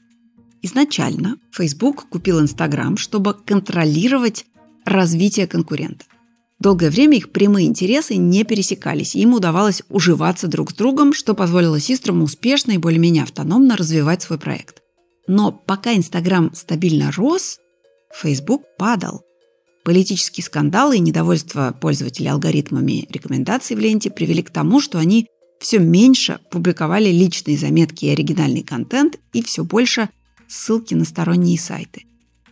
[0.62, 4.46] Изначально Facebook купил Инстаграм, чтобы контролировать
[4.90, 6.06] развития конкурента.
[6.60, 11.34] Долгое время их прямые интересы не пересекались, и им удавалось уживаться друг с другом, что
[11.34, 14.82] позволило сестрам успешно и более-менее автономно развивать свой проект.
[15.28, 17.60] Но пока Инстаграм стабильно рос,
[18.14, 19.24] Facebook падал.
[19.86, 25.28] Политические скандалы и недовольство пользователей алгоритмами рекомендаций в ленте привели к тому, что они
[25.60, 30.10] все меньше публиковали личные заметки и оригинальный контент, и все больше
[30.48, 32.06] ссылки на сторонние сайты.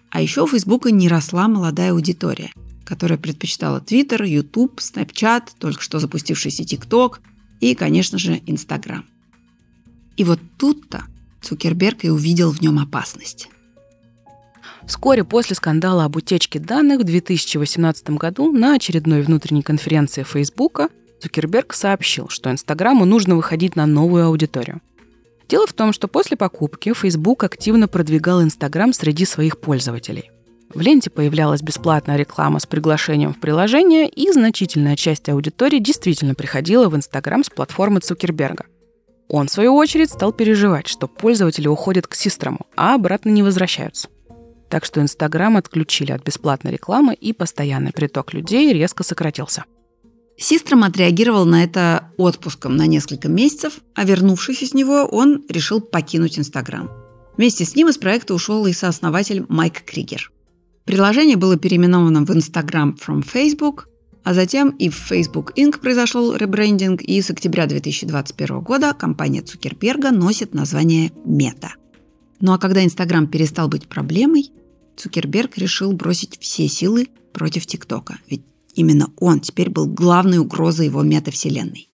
[0.09, 2.51] А еще у Фейсбука не росла молодая аудитория,
[2.85, 7.21] которая предпочитала Твиттер, Ютуб, Снапчат, только что запустившийся ТикТок
[7.59, 9.05] и, конечно же, Инстаграм.
[10.15, 11.03] И вот тут-то
[11.41, 13.49] Цукерберг и увидел в нем опасность.
[14.87, 20.89] Вскоре после скандала об утечке данных в 2018 году на очередной внутренней конференции Фейсбука
[21.21, 24.81] Цукерберг сообщил, что Инстаграму нужно выходить на новую аудиторию.
[25.47, 30.31] Дело в том, что после покупки Facebook активно продвигал Инстаграм среди своих пользователей.
[30.73, 36.89] В ленте появлялась бесплатная реклама с приглашением в приложение, и значительная часть аудитории действительно приходила
[36.89, 38.65] в Инстаграм с платформы Цукерберга.
[39.29, 44.09] Он, в свою очередь, стал переживать, что пользователи уходят к систрому, а обратно не возвращаются.
[44.69, 49.63] Так что Инстаграм отключили от бесплатной рекламы, и постоянный приток людей резко сократился–
[50.37, 56.37] Систром отреагировал на это отпуском на несколько месяцев, а вернувшись из него, он решил покинуть
[56.37, 56.89] Инстаграм.
[57.37, 60.31] Вместе с ним из проекта ушел и сооснователь Майк Кригер.
[60.85, 63.89] Приложение было переименовано в Instagram from Facebook,
[64.23, 65.79] а затем и в Facebook Inc.
[65.79, 71.69] произошел ребрендинг, и с октября 2021 года компания Цукерберга носит название Meta.
[72.39, 74.51] Ну а когда Инстаграм перестал быть проблемой,
[74.97, 78.43] Цукерберг решил бросить все силы против ТикТока, ведь
[78.77, 81.89] Именно он теперь был главной угрозой его метавселенной.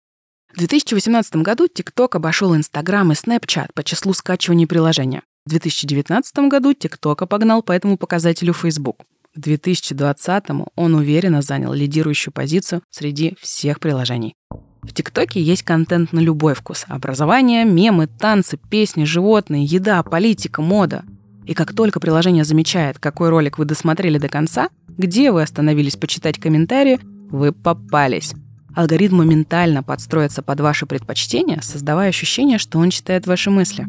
[0.55, 5.23] В 2018 году TikTok обошел Instagram и Snapchat по числу скачиваний приложения.
[5.45, 9.03] В 2019 году TikTok обогнал по этому показателю Facebook.
[9.35, 14.35] В 2020 он уверенно занял лидирующую позицию среди всех приложений.
[14.81, 16.85] В ТикТоке есть контент на любой вкус.
[16.87, 21.03] Образование, мемы, танцы, песни, животные, еда, политика, мода.
[21.45, 24.69] И как только приложение замечает, какой ролик вы досмотрели до конца,
[24.99, 26.99] где вы остановились почитать комментарии,
[27.31, 28.33] вы попались.
[28.75, 33.87] Алгоритм моментально подстроится под ваши предпочтения, создавая ощущение, что он читает ваши мысли.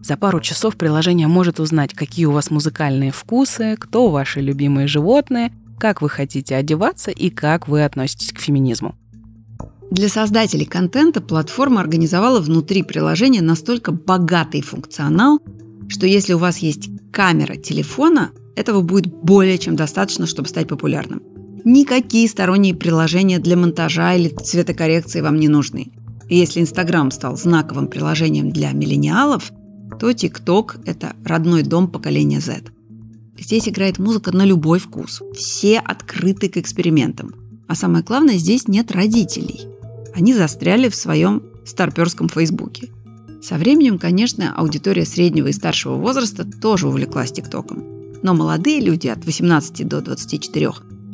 [0.00, 5.52] За пару часов приложение может узнать, какие у вас музыкальные вкусы, кто ваши любимые животные,
[5.78, 8.94] как вы хотите одеваться и как вы относитесь к феминизму.
[9.90, 15.40] Для создателей контента платформа организовала внутри приложения настолько богатый функционал,
[15.88, 21.22] что если у вас есть камера телефона, этого будет более чем достаточно, чтобы стать популярным.
[21.64, 25.92] Никакие сторонние приложения для монтажа или цветокоррекции вам не нужны.
[26.28, 29.50] И если Инстаграм стал знаковым приложением для миллениалов,
[29.98, 32.64] то ТикТок– это родной дом поколения Z.
[33.38, 35.22] Здесь играет музыка на любой вкус.
[35.34, 37.34] Все открыты к экспериментам.
[37.66, 39.66] А самое главное, здесь нет родителей.
[40.14, 42.90] Они застряли в своем старперском Фейсбуке.
[43.42, 47.93] Со временем, конечно, аудитория среднего и старшего возраста тоже увлеклась ТикТоком
[48.24, 50.70] но молодые люди от 18 до 24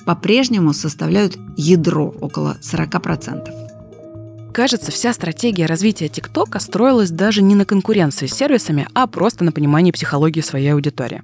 [0.06, 4.52] по-прежнему составляют ядро около 40%.
[4.52, 9.50] Кажется, вся стратегия развития ТикТока строилась даже не на конкуренции с сервисами, а просто на
[9.50, 11.22] понимании психологии своей аудитории.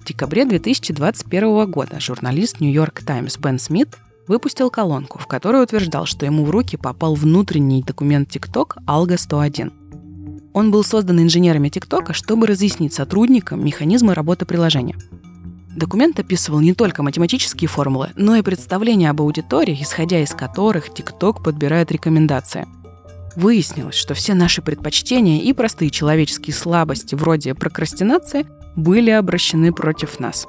[0.00, 3.88] В декабре 2021 года журналист Нью-Йорк Таймс Бен Смит
[4.28, 9.72] выпустил колонку, в которой утверждал, что ему в руки попал внутренний документ TikTok Alga 101.
[10.52, 14.96] Он был создан инженерами TikTok, чтобы разъяснить сотрудникам механизмы работы приложения–
[15.74, 21.42] Документ описывал не только математические формулы, но и представления об аудитории, исходя из которых TikTok
[21.42, 22.66] подбирает рекомендации.
[23.34, 28.46] Выяснилось, что все наши предпочтения и простые человеческие слабости, вроде прокрастинации,
[28.76, 30.46] были обращены против нас.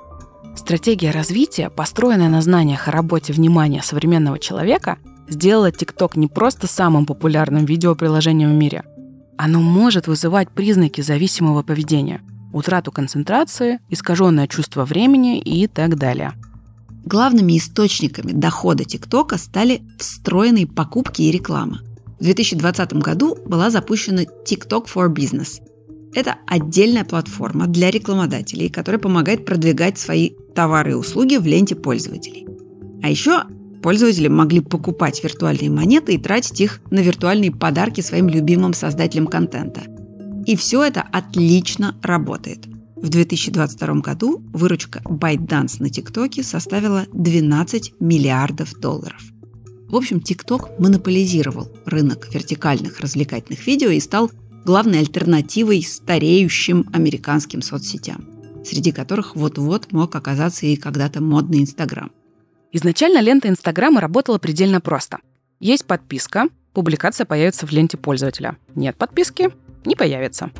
[0.56, 7.08] Стратегия развития, построенная на знаниях о работе внимания современного человека, сделала TikTok не просто самым
[7.08, 8.84] популярным видеоприложением в мире.
[9.38, 12.22] Оно может вызывать признаки зависимого поведения–
[12.56, 16.34] утрату концентрации, искаженное чувство времени и так далее.
[17.04, 21.82] Главными источниками дохода ТикТока стали встроенные покупки и реклама.
[22.20, 25.62] В 2020 году была запущена TikTok for Business.
[26.16, 32.48] Это отдельная платформа для рекламодателей, которая помогает продвигать свои товары и услуги в ленте пользователей.
[33.04, 33.44] А еще
[33.84, 39.82] пользователи могли покупать виртуальные монеты и тратить их на виртуальные подарки своим любимым создателям контента–
[40.46, 42.66] и все это отлично работает.
[42.96, 49.22] В 2022 году выручка ByteDance на ТикТоке составила 12 миллиардов долларов.
[49.88, 54.32] В общем, ТикТок монополизировал рынок вертикальных развлекательных видео и стал
[54.66, 58.26] главной альтернативой стареющим американским соцсетям,
[58.64, 62.12] среди которых вот-вот мог оказаться и когда-то модный Инстаграм.
[62.72, 65.20] Изначально лента Инстаграма работала предельно просто.
[65.60, 68.58] Есть подписка, публикация появится в ленте пользователя.
[68.74, 69.52] Нет подписки—
[69.86, 70.52] не появится.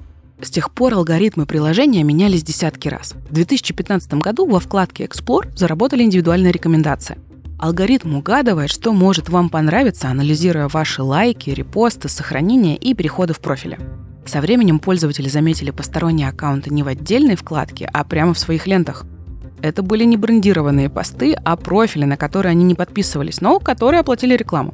[0.42, 3.14] С тех пор алгоритмы приложения менялись десятки раз.
[3.30, 7.18] В 2015 году во вкладке Explore заработали индивидуальные рекомендации.
[7.58, 13.80] Алгоритм угадывает, что может вам понравиться, анализируя ваши лайки, репосты, сохранения и переходы в профиле.
[14.26, 19.06] Со временем пользователи заметили посторонние аккаунты не в отдельной вкладке, а прямо в своих лентах.
[19.62, 24.36] Это были не брендированные посты, а профили, на которые они не подписывались, но которые оплатили
[24.36, 24.74] рекламу.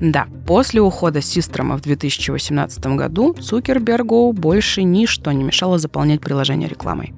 [0.00, 7.12] Да, после ухода Систрома в 2018 году Цукербергу больше ничто не мешало заполнять приложение рекламой.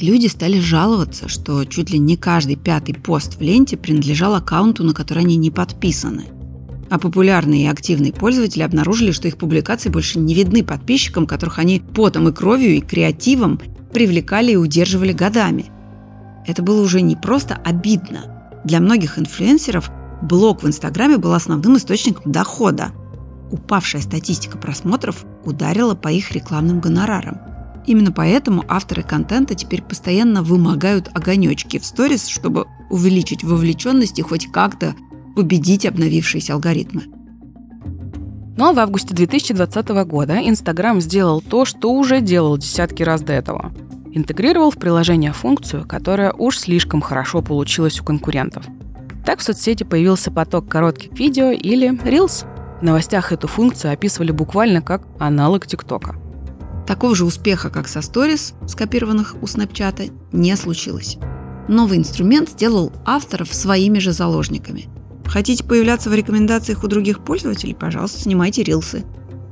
[0.00, 4.92] Люди стали жаловаться, что чуть ли не каждый пятый пост в ленте принадлежал аккаунту, на
[4.92, 6.24] который они не подписаны.
[6.88, 11.80] А популярные и активные пользователи обнаружили, что их публикации больше не видны подписчикам, которых они
[11.94, 13.60] потом и кровью, и креативом
[13.92, 15.66] привлекали и удерживали годами.
[16.46, 18.50] Это было уже не просто обидно.
[18.64, 19.90] Для многих инфлюенсеров
[20.22, 22.92] блог в Инстаграме был основным источником дохода.
[23.50, 27.38] Упавшая статистика просмотров ударила по их рекламным гонорарам.
[27.86, 34.52] Именно поэтому авторы контента теперь постоянно вымогают огонечки в сторис, чтобы увеличить вовлеченность и хоть
[34.52, 34.94] как-то
[35.34, 37.04] победить обновившиеся алгоритмы.
[38.56, 43.32] Ну а в августе 2020 года Инстаграм сделал то, что уже делал десятки раз до
[43.32, 43.72] этого.
[44.12, 48.66] Интегрировал в приложение функцию, которая уж слишком хорошо получилась у конкурентов–
[49.30, 52.44] так в соцсети появился поток коротких видео или Reels.
[52.80, 56.16] В новостях эту функцию описывали буквально как аналог ТикТока.
[56.84, 61.16] Такого же успеха, как со сторис, скопированных у Snapchat, не случилось.
[61.68, 64.88] Новый инструмент сделал авторов своими же заложниками.
[65.26, 67.76] Хотите появляться в рекомендациях у других пользователей?
[67.76, 69.04] Пожалуйста, снимайте рилсы.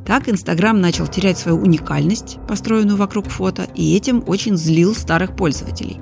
[0.04, 6.00] Так Инстаграм начал терять свою уникальность, построенную вокруг фото, и этим очень злил старых пользователей.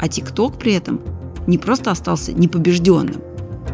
[0.00, 1.02] А ТикТок при этом
[1.48, 3.20] не просто остался непобежденным,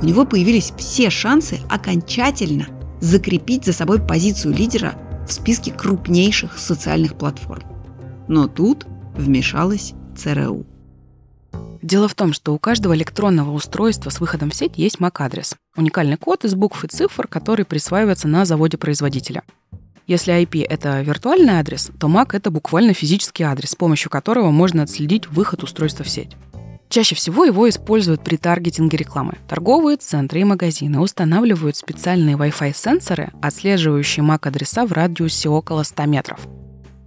[0.01, 2.67] у него появились все шансы окончательно
[3.01, 4.95] закрепить за собой позицию лидера
[5.27, 7.63] в списке крупнейших социальных платформ.
[8.29, 10.67] Но тут вмешалась ЦРУ.
[11.83, 15.55] Дело в том, что у каждого электронного устройства с выходом в сеть есть MAC-адрес.
[15.77, 19.43] Уникальный код из букв и цифр, который присваивается на заводе производителя.
[20.07, 24.83] Если IP— это виртуальный адрес, то MAC— это буквально физический адрес, с помощью которого можно
[24.83, 26.37] отследить выход устройства в сеть.
[26.95, 29.39] Чаще всего его используют при таргетинге рекламы.
[29.49, 36.39] Торговые центры и магазины устанавливают специальные Wi-Fi сенсоры, отслеживающие MAC-адреса в радиусе около 100 метров.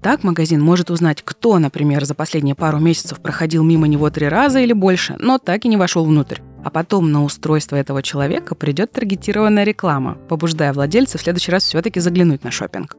[0.02, 4.60] Так магазин может узнать, кто, например, за последние пару месяцев проходил мимо него три раза
[4.60, 6.42] или больше, но так и не вошел внутрь.
[6.66, 12.02] А потом на устройство этого человека придет таргетированная реклама, побуждая владельца в следующий раз все-таки
[12.02, 12.98] заглянуть на шопинг.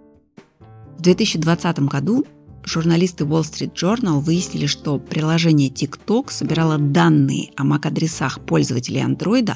[0.96, 2.24] В 2020 году
[2.68, 9.52] журналисты Wall Street Journal выяснили, что приложение TikTok собирало данные о MAC-адресах пользователей Android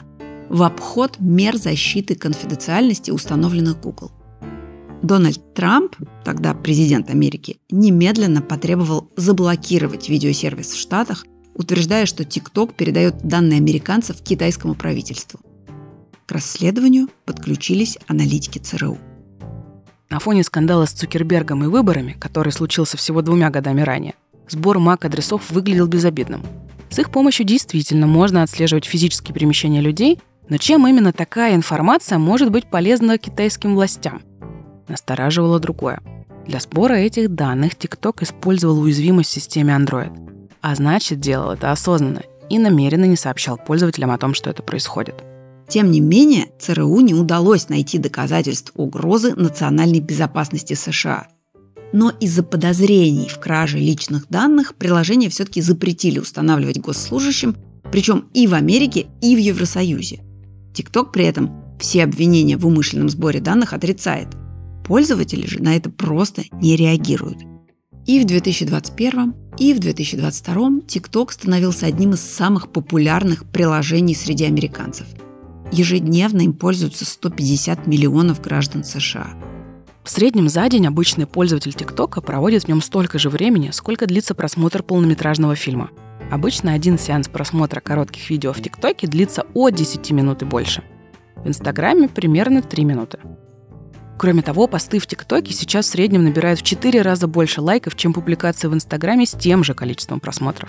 [0.48, 4.10] в обход мер защиты конфиденциальности, установленных Google.
[5.02, 13.18] Дональд Трамп, тогда президент Америки, немедленно потребовал заблокировать видеосервис в Штатах, утверждая, что TikTok передает
[13.22, 15.40] данные американцев китайскому правительству.
[16.26, 18.96] К расследованию подключились аналитики ЦРУ.
[20.12, 24.12] На фоне скандала с Цукербергом и выборами, который случился всего двумя годами ранее,
[24.46, 26.42] сбор MAC-адресов выглядел безобидным.
[26.90, 32.50] С их помощью действительно можно отслеживать физические перемещения людей, но чем именно такая информация может
[32.50, 34.20] быть полезна китайским властям?
[34.86, 35.98] Настораживало другое.
[36.46, 40.12] Для сбора этих данных TikTok использовал уязвимость в системе Android.
[40.60, 45.14] А значит, делал это осознанно и намеренно не сообщал пользователям о том, что это происходит.
[45.72, 51.28] Тем не менее, ЦРУ не удалось найти доказательств угрозы национальной безопасности США.
[51.94, 57.56] Но из-за подозрений в краже личных данных приложение все-таки запретили устанавливать госслужащим,
[57.90, 60.20] причем и в Америке, и в Евросоюзе.
[60.74, 61.50] TikTok при этом
[61.80, 64.28] все обвинения в умышленном сборе данных отрицает.
[64.84, 67.38] Пользователи же на это просто не реагируют.
[68.04, 70.54] И в 2021, и в 2022
[70.86, 75.06] TikTok становился одним из самых популярных приложений среди американцев–
[75.72, 79.30] Ежедневно им пользуются 150 миллионов граждан США.
[80.04, 84.34] В среднем за день обычный пользователь ТикТока проводит в нем столько же времени, сколько длится
[84.34, 85.90] просмотр полнометражного фильма.
[86.30, 90.82] Обычно один сеанс просмотра коротких видео в ТикТоке длится от 10 минут и больше.
[91.36, 93.18] В Инстаграме примерно 3 минуты.
[94.18, 98.12] Кроме того, посты в ТикТоке сейчас в среднем набирают в 4 раза больше лайков, чем
[98.12, 100.68] публикации в Инстаграме с тем же количеством просмотров.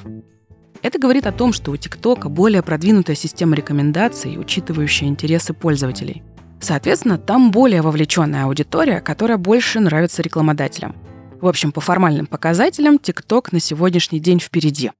[0.83, 6.23] Это говорит о том, что у TikTok более продвинутая система рекомендаций, учитывающая интересы пользователей.
[6.59, 10.95] Соответственно, там более вовлеченная аудитория, которая больше нравится рекламодателям.
[11.39, 14.91] В общем, по формальным показателям TikTok на сегодняшний день впереди.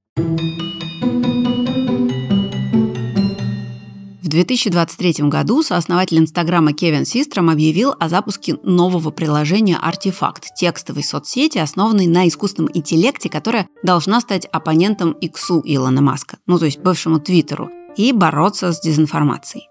[4.34, 12.08] 2023 году сооснователь Инстаграма Кевин Систром объявил о запуске нового приложения «Артефакт»– текстовой соцсети, основанной
[12.08, 17.70] на искусственном интеллекте, которая должна стать оппонентом Иксу Илона Маска, ну то есть бывшему Твиттеру,
[17.96, 19.68] и бороться с дезинформацией.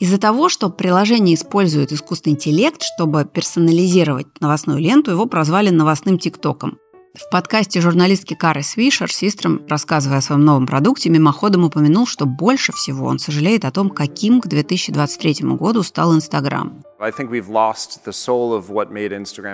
[0.00, 6.78] Из-за того, что приложение использует искусственный интеллект, чтобы персонализировать новостную ленту, его прозвали новостным ТикТоком.
[7.14, 12.72] В подкасте журналистки Кары Свишер Систром, рассказывая о своем новом продукте, мимоходом упомянул, что больше
[12.72, 16.82] всего он сожалеет о том, каким к 2023 году стал Инстаграм.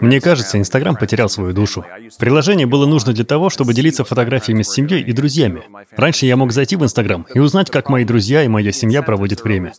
[0.02, 1.84] Мне кажется, Инстаграм потерял свою душу.
[2.18, 5.62] Приложение было нужно для того, чтобы делиться фотографиями с семьей и друзьями.
[5.96, 9.42] Раньше я мог зайти в Инстаграм и узнать, как мои друзья и моя семья проводят
[9.42, 9.72] время.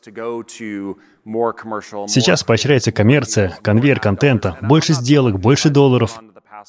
[2.08, 6.20] Сейчас поощряется коммерция, конвейер контента, больше сделок, больше долларов.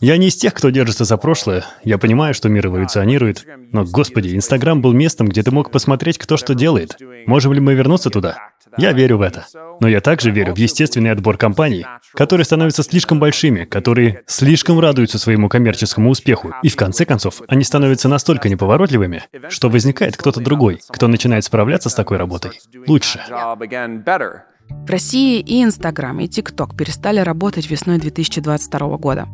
[0.01, 1.64] Я не из тех, кто держится за прошлое.
[1.84, 3.45] Я понимаю, что мир эволюционирует.
[3.72, 6.97] Но, господи, Инстаграм был местом, где ты мог посмотреть, кто что делает.
[7.26, 8.51] Можем ли мы вернуться туда?
[8.78, 9.47] Я верю в это.
[9.80, 11.84] Но я также верю в естественный отбор компаний,
[12.14, 17.64] которые становятся слишком большими, которые слишком радуются своему коммерческому успеху, и в конце концов они
[17.64, 22.53] становятся настолько неповоротливыми, что возникает кто-то другой, кто начинает справляться с такой работой
[22.86, 23.20] лучше.
[23.26, 29.26] В России и Инстаграм, и ТикТок перестали работать весной 2022 года.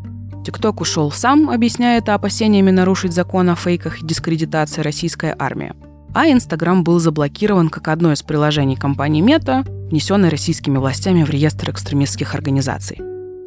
[0.47, 5.75] ТикТок ушел сам, объясняя это опасениями нарушить закон о фейках и дискредитации российской армии.
[6.15, 11.71] А Инстаграм был заблокирован как одно из приложений компании Мета, внесенное российскими властями в реестр
[11.71, 12.99] экстремистских организаций.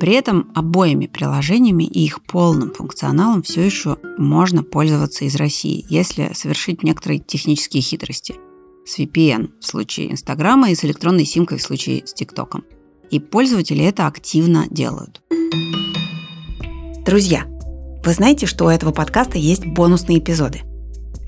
[0.02, 6.34] При этом обоими приложениями и их полным функционалом все еще можно пользоваться из России, если
[6.34, 8.36] совершить некоторые технические хитрости.
[8.86, 12.66] С VPN в случае Инстаграма и с электронной симкой в случае с ТикТоком.
[13.10, 15.22] И пользователи это активно делают.
[17.06, 17.46] Друзья,
[18.04, 20.62] вы знаете, что у этого подкаста есть бонусные эпизоды.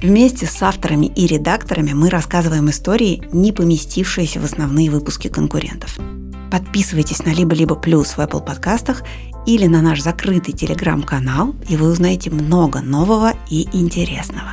[0.02, 5.98] Вместе с авторами и редакторами мы рассказываем истории, не поместившиеся в основные выпуски конкурентов.
[6.52, 9.04] Подписывайтесь на «Либо-либо плюс» в Apple подкастах
[9.46, 14.52] или на наш закрытый телеграм-канал, и вы узнаете много нового и интересного.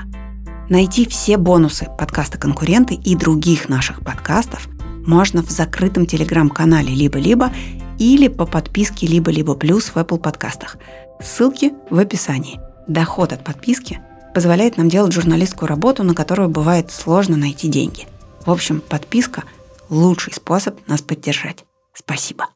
[0.68, 4.68] Найти все бонусы подкаста «Конкуренты» и других наших подкастов
[5.04, 7.50] можно в закрытом телеграм-канале «Либо-либо»
[7.98, 10.76] или по подписке «Либо-либо плюс» в Apple подкастах–
[11.20, 12.60] Ссылки в описании.
[12.86, 14.00] Доход от подписки
[14.34, 18.06] позволяет нам делать журналистскую работу, на которую бывает сложно найти деньги.
[18.46, 19.42] В общем, подписка–
[19.90, 21.64] лучший способ нас поддержать.
[21.92, 22.46] Спасибо.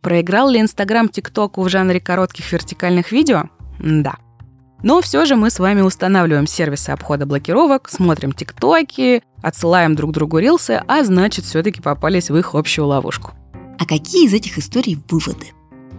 [0.00, 3.50] Проиграл ли Инстаграм ТикТоку в жанре коротких вертикальных видео?
[3.80, 4.16] Да.
[4.82, 10.38] Но все же мы с вами устанавливаем сервисы обхода блокировок, смотрим ТикТоки, отсылаем друг другу
[10.38, 13.32] рилсы, а значит, все-таки попались в их общую ловушку.
[13.80, 15.46] А какие из этих историй выводы?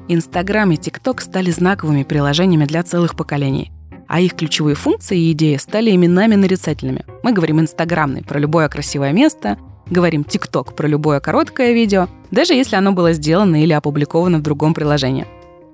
[0.07, 3.71] Инстаграм и ТикТок стали знаковыми приложениями для целых поколений.
[4.07, 7.05] А их ключевые функции и идеи стали именами нарицательными.
[7.23, 9.57] Мы говорим инстаграмный про любое красивое место,
[9.87, 14.75] говорим ТикТок про любое короткое видео, даже если оно было сделано или опубликовано в другом
[14.75, 15.25] приложении.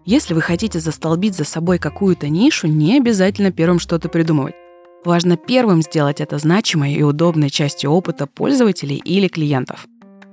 [0.05, 4.55] Если вы хотите застолбить за собой какую-то нишу, не обязательно первым что-то придумывать.
[5.03, 9.88] Важно первым сделать это значимой и удобной частью опыта пользователей или клиентов.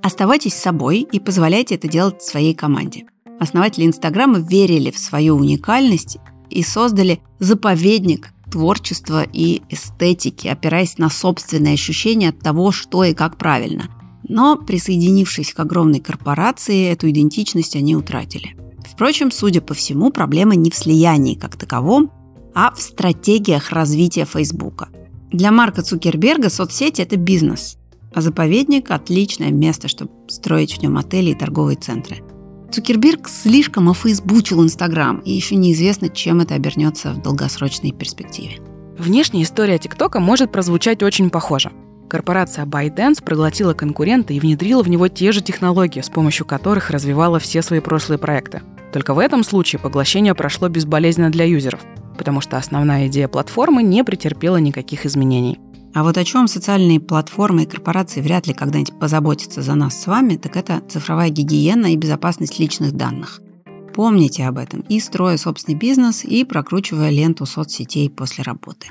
[0.05, 3.05] Оставайтесь собой и позволяйте это делать своей команде.
[3.39, 6.19] Основатели Инстаграма верили в свою уникальность
[6.51, 13.37] и создали заповедник творчества и эстетики, опираясь на собственные ощущения от того, что и как
[13.37, 13.85] правильно.
[14.29, 18.55] Но, присоединившись к огромной корпорации, эту идентичность они утратили.
[18.87, 22.11] Впрочем, судя по всему, проблема не в слиянии как таковом,
[22.53, 24.87] а в стратегиях развития Фейсбука.
[25.31, 27.79] Для Марка Цукерберга соцсети– это бизнес,
[28.15, 32.23] а заповедник– отличное место, чтобы строить в нем отели и торговые центры–
[32.75, 38.57] Цукерберг слишком офейсбучил Инстаграм, и еще неизвестно, чем это обернется в долгосрочной перспективе.
[38.97, 41.71] Внешняя история ТикТока может прозвучать очень похоже.
[42.09, 47.39] Корпорация ByteDance проглотила конкурента и внедрила в него те же технологии, с помощью которых развивала
[47.39, 48.61] все свои прошлые проекты.
[48.91, 51.79] Только в этом случае поглощение прошло безболезненно для юзеров,
[52.17, 55.59] потому что основная идея платформы не претерпела никаких изменений.
[55.95, 60.07] А вот о чем социальные платформы и корпорации вряд ли когда-нибудь позаботятся за нас с
[60.07, 63.39] вами, так это цифровая гигиена и безопасность личных данных.
[63.93, 68.89] Помните об этом и строя собственный бизнес, и прокручивая ленту соцсетей после работы.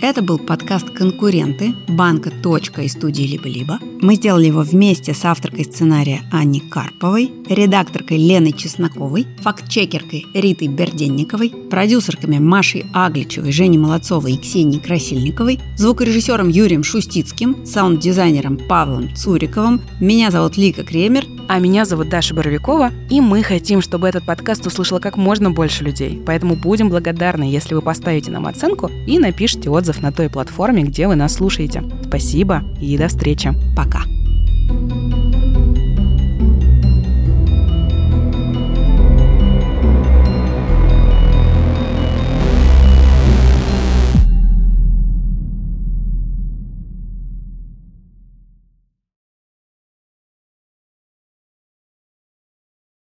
[0.00, 3.80] Это был подкаст «Конкуренты» банка «Точка» и студии «Либо-либо».
[4.00, 11.50] Мы сделали его вместе с авторкой сценария Аней Карповой, редакторкой Леной Чесноковой, фактчекеркой Ритой Берденниковой,
[11.68, 19.80] продюсерками Машей Агличевой, Женей Молодцовой и Ксенией Красильниковой, звукорежиссером Юрием Шустицким, саунд-дизайнером Павлом Цуриковым.
[20.00, 21.24] Меня зовут Лика Кремер.
[21.48, 25.82] А меня зовут Даша Боровикова, и мы хотим, чтобы этот подкаст услышало как можно больше
[25.82, 26.22] людей.
[26.26, 31.08] Поэтому будем благодарны, если вы поставите нам оценку и напишите отзыв на той платформе, где
[31.08, 31.82] вы нас слушаете.
[32.06, 33.54] Спасибо и до встречи.
[33.74, 34.02] Пока.
[34.68, 35.27] thank you